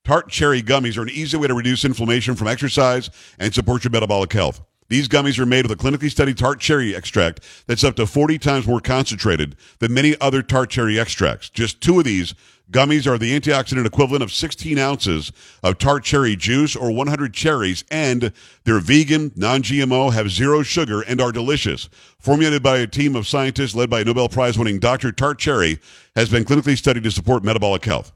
Tart 0.07 0.29
cherry 0.29 0.63
gummies 0.63 0.97
are 0.97 1.01
an 1.01 1.09
easy 1.09 1.35
way 1.35 1.47
to 1.47 1.53
reduce 1.53 1.83
inflammation 1.83 2.33
from 2.35 2.47
exercise 2.47 3.09
and 3.39 3.53
support 3.53 3.83
your 3.83 3.91
metabolic 3.91 4.31
health. 4.31 4.61
These 4.87 5.09
gummies 5.09 5.37
are 5.37 5.45
made 5.45 5.67
with 5.67 5.77
a 5.77 5.83
clinically 5.83 6.09
studied 6.09 6.37
tart 6.37 6.61
cherry 6.61 6.95
extract 6.95 7.41
that's 7.67 7.83
up 7.83 7.97
to 7.97 8.07
40 8.07 8.39
times 8.39 8.65
more 8.65 8.79
concentrated 8.79 9.57
than 9.79 9.93
many 9.93 10.15
other 10.21 10.41
tart 10.41 10.69
cherry 10.69 10.97
extracts. 10.97 11.49
Just 11.49 11.81
two 11.81 11.99
of 11.99 12.05
these 12.05 12.33
gummies 12.71 13.07
are 13.07 13.17
the 13.17 13.37
antioxidant 13.39 13.85
equivalent 13.85 14.23
of 14.23 14.31
16 14.31 14.77
ounces 14.77 15.31
of 15.63 15.77
tart 15.77 16.03
cherry 16.03 16.35
juice 16.35 16.75
or 16.75 16.91
100 16.91 17.33
cherries, 17.33 17.83
and 17.89 18.31
they're 18.63 18.79
vegan, 18.79 19.31
non-GMO, 19.35 20.13
have 20.13 20.29
zero 20.29 20.63
sugar, 20.63 21.01
and 21.01 21.21
are 21.21 21.31
delicious. 21.31 21.89
Formulated 22.19 22.63
by 22.63 22.77
a 22.77 22.87
team 22.87 23.15
of 23.15 23.27
scientists 23.27 23.75
led 23.75 23.89
by 23.89 24.03
Nobel 24.03 24.29
Prize 24.29 24.57
winning 24.57 24.79
Dr. 24.79 25.11
Tart 25.11 25.39
Cherry, 25.39 25.79
has 26.15 26.29
been 26.29 26.43
clinically 26.45 26.77
studied 26.77 27.03
to 27.03 27.11
support 27.11 27.43
metabolic 27.43 27.85
health. 27.85 28.11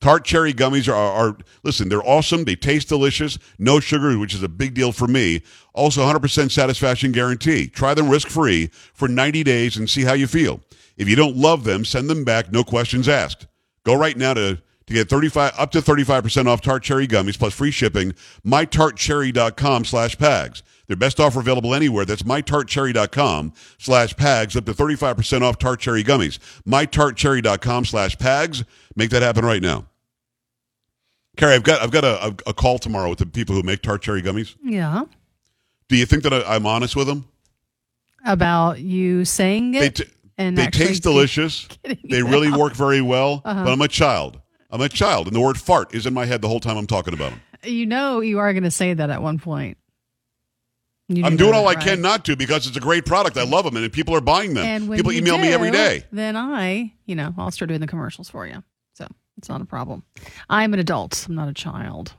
Tart 0.00 0.24
cherry 0.24 0.52
gummies 0.52 0.88
are, 0.88 0.94
are, 0.94 1.28
are, 1.28 1.38
listen, 1.62 1.88
they're 1.88 2.06
awesome. 2.06 2.44
They 2.44 2.54
taste 2.54 2.88
delicious. 2.88 3.38
No 3.58 3.80
sugar, 3.80 4.18
which 4.18 4.34
is 4.34 4.42
a 4.42 4.48
big 4.48 4.74
deal 4.74 4.92
for 4.92 5.08
me. 5.08 5.42
Also, 5.72 6.02
100% 6.02 6.50
satisfaction 6.50 7.12
guarantee. 7.12 7.68
Try 7.68 7.94
them 7.94 8.10
risk 8.10 8.28
free 8.28 8.70
for 8.92 9.08
90 9.08 9.42
days 9.42 9.76
and 9.76 9.88
see 9.88 10.02
how 10.04 10.12
you 10.12 10.26
feel. 10.26 10.60
If 10.96 11.08
you 11.08 11.16
don't 11.16 11.36
love 11.36 11.64
them, 11.64 11.84
send 11.84 12.10
them 12.10 12.24
back. 12.24 12.52
No 12.52 12.62
questions 12.62 13.08
asked. 13.08 13.46
Go 13.86 13.94
right 13.94 14.16
now 14.16 14.34
to 14.34 14.60
To 14.88 14.94
get 14.94 15.08
35 15.08 15.52
up 15.58 15.70
to 15.72 15.80
35% 15.80 16.46
off 16.46 16.60
tart 16.60 16.82
cherry 16.82 17.08
gummies 17.08 17.38
plus 17.38 17.54
free 17.54 17.70
shipping, 17.70 18.14
mytartcherry.com 18.44 19.84
slash 19.84 20.16
pags. 20.16 20.62
Their 20.86 20.96
best 20.96 21.18
offer 21.18 21.40
available 21.40 21.74
anywhere. 21.74 22.04
That's 22.04 22.22
mytartcherry.com 22.22 23.52
slash 23.78 24.14
pags. 24.14 24.56
Up 24.56 24.64
to 24.66 24.74
35% 24.74 25.42
off 25.42 25.58
tart 25.58 25.80
cherry 25.80 26.04
gummies. 26.04 26.38
mytartcherry.com 26.64 27.84
slash 27.84 28.16
pags. 28.16 28.64
Make 28.94 29.10
that 29.10 29.22
happen 29.22 29.44
right 29.44 29.62
now. 29.62 29.86
Carrie, 31.36 31.54
I've 31.54 31.64
got 31.64 31.82
I've 31.82 31.90
got 31.90 32.04
a, 32.04 32.34
a, 32.46 32.54
call 32.54 32.78
tomorrow 32.78 33.10
with 33.10 33.18
the 33.18 33.26
people 33.26 33.54
who 33.54 33.62
make 33.62 33.82
tart 33.82 34.02
cherry 34.02 34.22
gummies. 34.22 34.54
Yeah. 34.64 35.04
Do 35.88 35.96
you 35.96 36.06
think 36.06 36.22
that 36.22 36.32
I, 36.32 36.42
I'm 36.54 36.66
honest 36.66 36.96
with 36.96 37.06
them? 37.06 37.26
About 38.24 38.80
you 38.80 39.24
saying 39.24 39.74
it. 39.74 39.96
t- 39.96 40.04
and 40.38 40.56
they 40.56 40.66
taste 40.68 41.02
delicious. 41.02 41.68
They 41.82 42.22
really 42.22 42.48
out. 42.48 42.58
work 42.58 42.74
very 42.74 43.00
well. 43.00 43.42
Uh-huh. 43.44 43.64
But 43.64 43.72
I'm 43.72 43.80
a 43.80 43.88
child. 43.88 44.40
I'm 44.70 44.80
a 44.80 44.88
child, 44.88 45.26
and 45.28 45.34
the 45.36 45.40
word 45.40 45.58
fart 45.58 45.94
is 45.94 46.06
in 46.06 46.14
my 46.14 46.26
head 46.26 46.42
the 46.42 46.48
whole 46.48 46.60
time 46.60 46.76
I'm 46.76 46.86
talking 46.88 47.14
about 47.14 47.30
them. 47.30 47.40
You 47.64 47.86
know 47.86 48.20
you 48.20 48.38
are 48.38 48.52
going 48.52 48.64
to 48.64 48.70
say 48.70 48.94
that 48.94 49.10
at 49.10 49.22
one 49.22 49.38
point. 49.38 49.78
I'm 51.08 51.36
doing 51.36 51.54
all 51.54 51.68
I 51.68 51.76
can 51.76 52.00
not 52.02 52.24
to 52.24 52.36
because 52.36 52.66
it's 52.66 52.76
a 52.76 52.80
great 52.80 53.06
product. 53.06 53.36
I 53.36 53.44
love 53.44 53.64
them, 53.64 53.76
and 53.76 53.92
people 53.92 54.14
are 54.16 54.20
buying 54.20 54.54
them. 54.54 54.64
And 54.66 54.88
when 54.88 54.98
people 54.98 55.12
email 55.12 55.38
me 55.38 55.52
every 55.52 55.70
day. 55.70 56.04
Then 56.10 56.36
I, 56.36 56.92
you 57.04 57.14
know, 57.14 57.32
I'll 57.38 57.52
start 57.52 57.68
doing 57.68 57.80
the 57.80 57.86
commercials 57.86 58.28
for 58.28 58.44
you. 58.44 58.64
So 58.94 59.06
it's 59.38 59.48
not 59.48 59.60
a 59.60 59.64
problem. 59.64 60.02
I'm 60.50 60.74
an 60.74 60.80
adult. 60.80 61.26
I'm 61.28 61.36
not 61.36 61.48
a 61.48 61.54
child. 61.54 62.14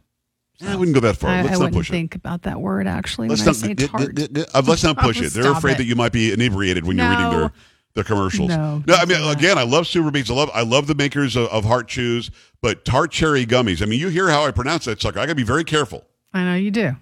I 0.65 0.75
wouldn't 0.75 0.95
go 0.95 1.01
that 1.01 1.17
far. 1.17 1.29
I, 1.31 1.41
let's 1.41 1.49
I 1.49 1.51
not 1.51 1.59
wouldn't 1.59 1.75
push 1.75 1.89
it. 1.89 1.91
think 1.91 2.15
about 2.15 2.43
that 2.43 2.59
word 2.61 2.87
actually 2.87 3.27
Let's 3.27 3.41
when 3.41 3.47
not, 3.47 3.55
I 3.57 3.59
say 3.59 3.73
d- 3.73 3.87
d- 4.13 4.27
d- 4.31 4.45
uh, 4.53 4.63
let's 4.65 4.83
not 4.83 4.97
push 4.99 5.21
it. 5.21 5.33
They're 5.33 5.51
afraid 5.51 5.73
it. 5.73 5.77
that 5.79 5.85
you 5.85 5.95
might 5.95 6.11
be 6.13 6.31
inebriated 6.31 6.85
when 6.87 6.97
you're 6.97 7.09
reading 7.09 7.29
their 7.29 7.51
No. 7.97 8.03
their 8.03 8.15
commercials. 8.15 8.49
No, 8.49 8.83
I 8.93 9.05
don't 9.05 9.09
mean, 9.09 9.29
again, 9.37 9.57
I 9.57 9.63
love 9.63 9.85
SuperBeets. 9.85 10.29
I 10.29 10.33
love 10.35 10.49
I 10.53 10.61
love 10.61 10.87
the 10.87 10.95
makers 10.95 11.35
of, 11.35 11.47
of 11.49 11.65
Heart 11.65 11.87
Chews, 11.87 12.31
but 12.61 12.85
Tart 12.85 13.11
Cherry 13.11 13.45
Gummies. 13.45 13.81
I 13.81 13.85
mean, 13.85 13.99
you 13.99 14.09
hear 14.09 14.29
how 14.29 14.45
I 14.45 14.51
pronounce 14.51 14.85
that 14.85 15.01
sucker. 15.01 15.19
I 15.19 15.23
got 15.25 15.31
to 15.31 15.35
be 15.35 15.43
very 15.43 15.63
careful. 15.63 16.05
I 16.33 16.43
know 16.43 16.55
you 16.55 16.71
do. 16.71 16.95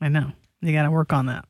I 0.00 0.08
know. 0.08 0.32
You 0.60 0.72
got 0.72 0.82
to 0.84 0.90
work 0.90 1.12
on 1.12 1.26
that. 1.26 1.44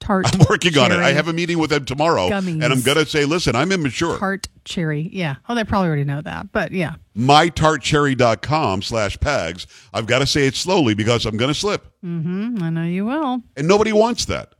Tart. 0.00 0.26
I'm 0.32 0.46
working 0.48 0.78
on 0.78 0.92
it. 0.92 0.98
I 1.00 1.12
have 1.12 1.26
a 1.28 1.32
meeting 1.32 1.58
with 1.58 1.70
them 1.70 1.84
tomorrow, 1.84 2.28
Gummies. 2.30 2.62
and 2.62 2.72
I'm 2.72 2.82
going 2.82 2.98
to 2.98 3.04
say, 3.04 3.24
listen, 3.24 3.56
I'm 3.56 3.72
immature. 3.72 4.16
Tart 4.16 4.46
cherry. 4.64 5.10
Yeah. 5.12 5.36
Oh, 5.48 5.54
they 5.56 5.64
probably 5.64 5.88
already 5.88 6.04
know 6.04 6.22
that. 6.22 6.52
But 6.52 6.70
yeah. 6.72 6.94
mytartcherry.com 7.16 8.82
slash 8.82 9.18
pags. 9.18 9.66
I've 9.92 10.06
got 10.06 10.20
to 10.20 10.26
say 10.26 10.46
it 10.46 10.54
slowly 10.54 10.94
because 10.94 11.26
I'm 11.26 11.36
going 11.36 11.52
to 11.52 11.58
slip. 11.58 11.84
Mm-hmm. 12.04 12.62
I 12.62 12.70
know 12.70 12.84
you 12.84 13.06
will. 13.06 13.42
And 13.56 13.66
nobody 13.66 13.92
wants 13.92 14.24
that. 14.26 14.54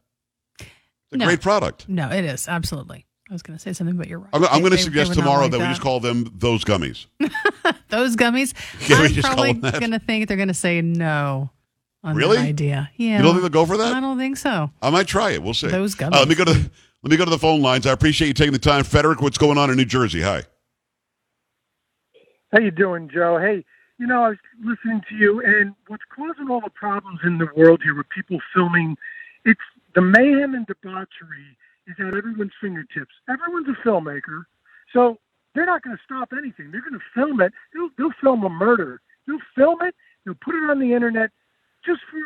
It's 0.59 0.69
a 1.13 1.17
No. 1.19 1.27
great 1.27 1.41
product. 1.41 1.89
No, 1.89 2.11
it 2.11 2.25
is. 2.25 2.49
Absolutely. 2.49 3.07
I 3.31 3.35
was 3.35 3.43
going 3.43 3.59
to 3.59 3.63
say 3.63 3.75
something, 3.75 3.97
but 3.97 4.09
you're 4.09 4.21
right. 4.21 4.31
I'm, 4.33 4.45
I'm 4.45 4.61
going 4.61 4.73
to 4.73 4.79
suggest 4.79 5.11
they 5.11 5.17
would 5.17 5.19
not 5.19 5.23
tomorrow 5.25 5.43
like 5.43 5.51
that, 5.53 5.61
we 5.61 5.67
just 5.67 5.83
call 5.83 6.01
them 6.01 6.33
those 6.37 6.65
gummies. 6.65 7.07
those 7.89 8.17
gummies. 8.17 8.55
Can 8.87 9.01
we 9.01 9.09
I'm 9.09 9.13
just 9.13 9.27
probably 9.29 9.53
going 9.53 9.91
to 9.91 9.99
think 9.99 10.29
they're 10.29 10.37
going 10.39 10.49
to 10.49 10.55
say 10.55 10.81
no 10.81 11.51
on 12.03 12.17
Really? 12.17 12.39
that 12.39 12.47
idea. 12.47 12.91
Yeah. 12.97 13.19
You 13.19 13.23
don't 13.23 13.33
think 13.33 13.43
they'll 13.43 13.51
go 13.51 13.67
for 13.67 13.77
that? 13.77 13.95
I 13.95 14.01
don't 14.01 14.17
think 14.19 14.39
so. 14.39 14.71
I 14.81 14.89
might 14.89 15.07
try 15.07 15.33
it. 15.33 15.43
We'll 15.43 15.53
see. 15.53 15.69
Those 15.69 16.01
Uh, 16.01 16.09
let 16.11 16.29
me 16.29 16.35
go 16.35 16.45
to 16.45 16.55
the, 16.55 16.71
let 17.03 17.11
me 17.11 17.17
go 17.19 17.25
to 17.27 17.31
the 17.31 17.39
phone 17.39 17.61
lines. 17.61 17.87
I 17.87 17.93
appreciate 17.93 18.29
you 18.29 18.35
taking 18.35 18.55
the 18.55 18.59
time. 18.59 18.83
Frederick, 18.85 19.21
what's 19.21 19.39
going 19.39 19.59
on 19.59 19.69
in 19.69 19.77
New 19.77 19.85
Jersey? 19.85 20.23
Hi. 20.23 20.45
How 22.53 22.61
you 22.61 22.71
doing, 22.71 23.11
Joe? 23.13 23.39
Hey, 23.39 23.63
you 23.99 24.07
know, 24.07 24.25
I 24.25 24.29
was 24.31 24.39
listening 24.65 25.03
to 25.11 25.15
you, 25.17 25.43
and 25.45 25.75
what's 25.89 26.05
causing 26.17 26.49
all 26.51 26.61
the 26.63 26.71
problems 26.71 27.21
in 27.25 27.37
the 27.37 27.49
world 27.55 27.83
here 27.85 27.95
with 27.95 28.09
people 28.09 28.39
filming, 28.55 28.97
it's 29.45 29.61
the 29.95 30.01
mayhem 30.01 30.55
and 30.55 30.67
debauchery 30.67 31.59
is 31.89 31.97
at 31.99 32.15
everyone's 32.15 32.53
fingertips. 32.61 33.13
Everyone's 33.29 33.69
a 33.69 33.87
filmmaker, 33.87 34.45
so 34.93 35.19
they're 35.55 35.67
not 35.67 35.83
going 35.83 35.97
to 35.97 36.03
stop 36.05 36.31
anything. 36.33 36.71
They're 36.71 36.83
going 36.83 36.93
to 36.95 37.07
film 37.15 37.41
it. 37.41 37.53
They'll, 37.75 37.91
they'll 37.97 38.15
film 38.21 38.45
a 38.45 38.49
murder. 38.49 39.01
They'll 39.27 39.39
film 39.57 39.83
it. 39.83 39.95
They'll 40.25 40.35
put 40.35 40.55
it 40.55 40.71
on 40.71 40.79
the 40.79 40.93
internet 40.93 41.31
just 41.85 42.01
for 42.11 42.19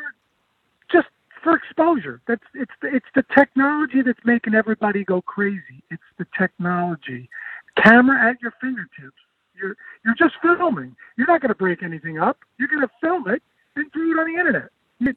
just 0.90 1.08
for 1.42 1.56
exposure. 1.56 2.20
That's 2.26 2.42
it's 2.54 2.72
the, 2.80 2.94
it's 2.94 3.06
the 3.14 3.24
technology 3.34 4.02
that's 4.02 4.18
making 4.24 4.54
everybody 4.54 5.04
go 5.04 5.22
crazy. 5.22 5.82
It's 5.90 6.02
the 6.18 6.26
technology. 6.38 7.28
Camera 7.76 8.30
at 8.30 8.42
your 8.42 8.52
fingertips. 8.60 9.16
You're 9.54 9.76
you're 10.04 10.14
just 10.16 10.34
filming. 10.42 10.96
You're 11.16 11.26
not 11.26 11.40
going 11.40 11.50
to 11.50 11.54
break 11.54 11.82
anything 11.82 12.18
up. 12.18 12.38
You're 12.58 12.68
going 12.68 12.82
to 12.82 12.90
film 13.00 13.28
it 13.28 13.42
and 13.76 13.90
throw 13.92 14.10
it 14.10 14.18
on 14.18 14.32
the 14.32 14.38
internet. 14.38 14.70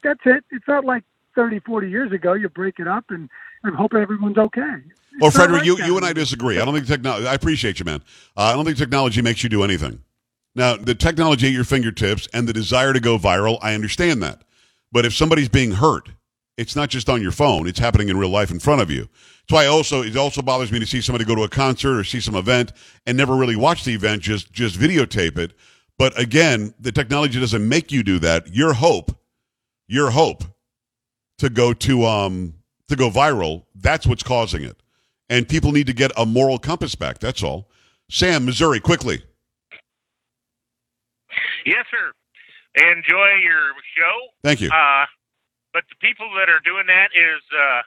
That's 0.04 0.20
it. 0.26 0.44
It's 0.52 0.68
not 0.68 0.86
like 0.86 1.04
30, 1.36 1.60
40 1.60 1.90
years 1.90 2.12
ago. 2.12 2.34
You 2.34 2.50
break 2.50 2.80
it 2.80 2.88
up 2.88 3.06
and, 3.10 3.30
and 3.68 3.76
hope 3.76 3.94
everyone's 3.94 4.38
okay. 4.38 4.76
Well, 5.20 5.32
Frederick, 5.32 5.60
like 5.60 5.66
you, 5.66 5.78
that 5.78 5.88
you 5.88 5.96
and 5.98 6.06
I 6.06 6.14
disagree. 6.14 6.60
I 6.60 6.66
don't 6.66 6.74
think 6.74 6.88
technology. 6.88 7.28
I 7.28 7.34
appreciate 7.34 7.80
you, 7.80 7.86
man. 7.86 8.02
Uh, 8.36 8.44
I 8.44 8.54
don't 8.54 8.66
think 8.66 8.78
technology 8.78 9.22
makes 9.22 9.44
you 9.44 9.50
do 9.50 9.64
anything. 9.64 10.02
Now, 10.56 10.76
the 10.78 10.96
technology 10.96 11.48
at 11.48 11.54
your 11.54 11.64
fingertips 11.64 12.28
and 12.34 12.48
the 12.48 12.54
desire 12.54 12.94
to 12.94 13.00
go 13.00 13.18
viral, 13.18 13.58
I 13.62 13.74
understand 13.76 14.24
that. 14.24 14.42
But 14.92 15.06
if 15.06 15.14
somebody's 15.14 15.50
being 15.50 15.72
hurt, 15.72 16.10
it's 16.58 16.76
not 16.76 16.90
just 16.90 17.10
on 17.10 17.22
your 17.22 17.32
phone; 17.32 17.68
it's 17.68 17.80
happening 17.80 18.10
in 18.10 18.18
real 18.18 18.30
life 18.30 18.52
in 18.52 18.60
front 18.60 18.82
of 18.82 18.90
you. 18.90 19.10
That's 19.48 19.52
why 19.52 19.66
also 19.68 20.02
it 20.02 20.16
also 20.18 20.42
bothers 20.42 20.72
me 20.72 20.80
to 20.80 20.86
see 20.86 21.02
somebody 21.02 21.26
go 21.26 21.36
to 21.36 21.44
a 21.44 21.50
concert 21.50 22.00
or 22.00 22.04
see 22.04 22.20
some 22.20 22.36
event 22.36 22.72
and 23.06 23.18
never 23.18 23.36
really 23.36 23.56
watch 23.56 23.84
the 23.84 23.94
event, 23.94 24.22
just 24.22 24.52
just 24.54 24.80
videotape 24.80 25.38
it. 25.38 25.54
But 25.98 26.18
again, 26.20 26.74
the 26.80 26.92
technology 26.92 27.40
doesn't 27.40 27.68
make 27.68 27.92
you 27.92 28.04
do 28.04 28.20
that. 28.20 28.54
Your 28.54 28.74
hope, 28.74 29.12
your 29.88 30.12
hope 30.12 30.44
to 31.38 31.50
go 31.50 31.74
to 31.74 32.06
um 32.06 32.56
to 32.88 32.96
go 32.96 33.10
viral, 33.10 33.66
that's 33.76 34.06
what's 34.06 34.24
causing 34.24 34.64
it. 34.64 34.78
And 35.30 35.48
people 35.48 35.72
need 35.72 35.88
to 35.88 35.94
get 35.94 36.12
a 36.18 36.26
moral 36.26 36.60
compass 36.60 36.96
back. 36.96 37.20
That's 37.20 37.42
all. 37.42 37.68
Sam, 38.10 38.46
Missouri, 38.46 38.80
quickly. 38.80 39.24
Yes, 41.66 41.86
sir. 41.90 42.14
Enjoy 42.78 43.30
your 43.42 43.74
show. 43.98 44.16
Thank 44.44 44.62
you. 44.62 44.70
Uh, 44.70 45.06
but 45.74 45.84
the 45.90 45.98
people 46.00 46.30
that 46.38 46.48
are 46.48 46.62
doing 46.62 46.86
that 46.88 47.10
is 47.16 47.42
uh, 47.52 47.82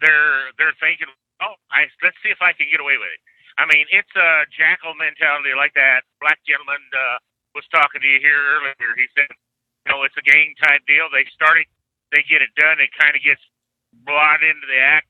they're 0.00 0.54
they're 0.56 0.76
thinking, 0.78 1.08
oh, 1.42 1.58
I, 1.72 1.90
let's 2.04 2.16
see 2.22 2.30
if 2.30 2.38
I 2.40 2.54
can 2.54 2.70
get 2.70 2.78
away 2.80 2.96
with 2.96 3.10
it. 3.10 3.20
I 3.58 3.66
mean, 3.66 3.90
it's 3.90 4.14
a 4.14 4.46
jackal 4.54 4.94
mentality 4.94 5.50
like 5.58 5.74
that 5.74 6.06
black 6.22 6.38
gentleman 6.46 6.78
uh, 6.94 7.18
was 7.58 7.66
talking 7.74 7.98
to 7.98 8.06
you 8.06 8.22
here 8.22 8.38
earlier. 8.38 8.94
He 8.94 9.10
said, 9.18 9.26
you 9.28 9.90
know, 9.90 10.06
it's 10.06 10.14
a 10.14 10.22
gang 10.22 10.54
type 10.62 10.86
deal. 10.86 11.10
They 11.10 11.26
start 11.34 11.58
it, 11.58 11.66
they 12.14 12.22
get 12.30 12.38
it 12.38 12.54
done. 12.54 12.78
It 12.78 12.94
kind 12.94 13.18
of 13.18 13.20
gets 13.26 13.42
brought 14.04 14.42
into 14.42 14.66
the 14.66 14.78
act 14.80 15.08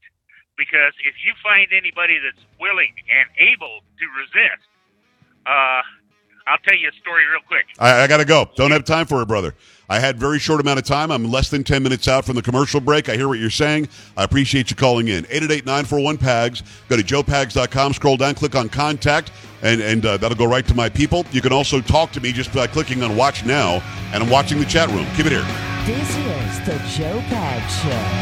because 0.57 0.93
if 1.07 1.15
you 1.25 1.33
find 1.43 1.69
anybody 1.73 2.19
that's 2.19 2.45
willing 2.61 2.93
and 3.09 3.27
able 3.39 3.81
to 3.99 4.05
resist, 4.19 4.67
uh, 5.47 5.83
I'll 6.49 6.59
tell 6.59 6.77
you 6.77 6.89
a 6.89 6.93
story 7.01 7.25
real 7.31 7.43
quick. 7.47 7.67
I, 7.79 8.03
I 8.03 8.07
got 8.07 8.19
to 8.19 8.25
go. 8.25 8.51
Don't 8.57 8.71
have 8.71 8.85
time 8.85 9.07
for 9.07 9.21
it, 9.23 9.29
brother. 9.29 9.55
I 9.91 9.99
had 9.99 10.19
very 10.19 10.39
short 10.39 10.61
amount 10.61 10.79
of 10.79 10.85
time. 10.85 11.11
I'm 11.11 11.31
less 11.31 11.51
than 11.51 11.63
10 11.63 11.83
minutes 11.83 12.09
out 12.09 12.25
from 12.25 12.37
the 12.37 12.43
commercial 12.43 12.81
break. 12.81 13.09
I 13.09 13.17
hear 13.17 13.29
what 13.29 13.39
you're 13.39 13.51
saying. 13.51 13.89
I 14.17 14.25
appreciate 14.25 14.71
you 14.71 14.77
calling 14.77 15.09
in. 15.09 15.25
888-941-PAGS. 15.25 16.63
Go 16.89 16.97
to 16.97 17.03
joepags.com, 17.03 17.93
scroll 17.95 18.17
down, 18.17 18.35
click 18.35 18.55
on 18.55 18.69
contact, 18.69 19.31
and, 19.63 19.81
and 19.81 20.05
uh, 20.05 20.17
that'll 20.17 20.37
go 20.39 20.47
right 20.47 20.67
to 20.67 20.75
my 20.75 20.89
people. 20.89 21.25
You 21.33 21.43
can 21.43 21.53
also 21.53 21.81
talk 21.81 22.13
to 22.13 22.21
me 22.21 22.33
just 22.33 22.53
by 22.55 22.67
clicking 22.67 23.03
on 23.03 23.17
watch 23.17 23.45
now, 23.45 23.83
and 24.13 24.23
I'm 24.23 24.31
watching 24.31 24.59
the 24.59 24.67
chat 24.67 24.89
room. 24.89 25.07
Keep 25.17 25.27
it 25.27 25.33
here. 25.33 25.47
This 25.85 26.09
is 26.11 26.67
the 26.67 27.03
Joe 27.03 27.21
Pags 27.29 27.83
Show. 27.83 28.18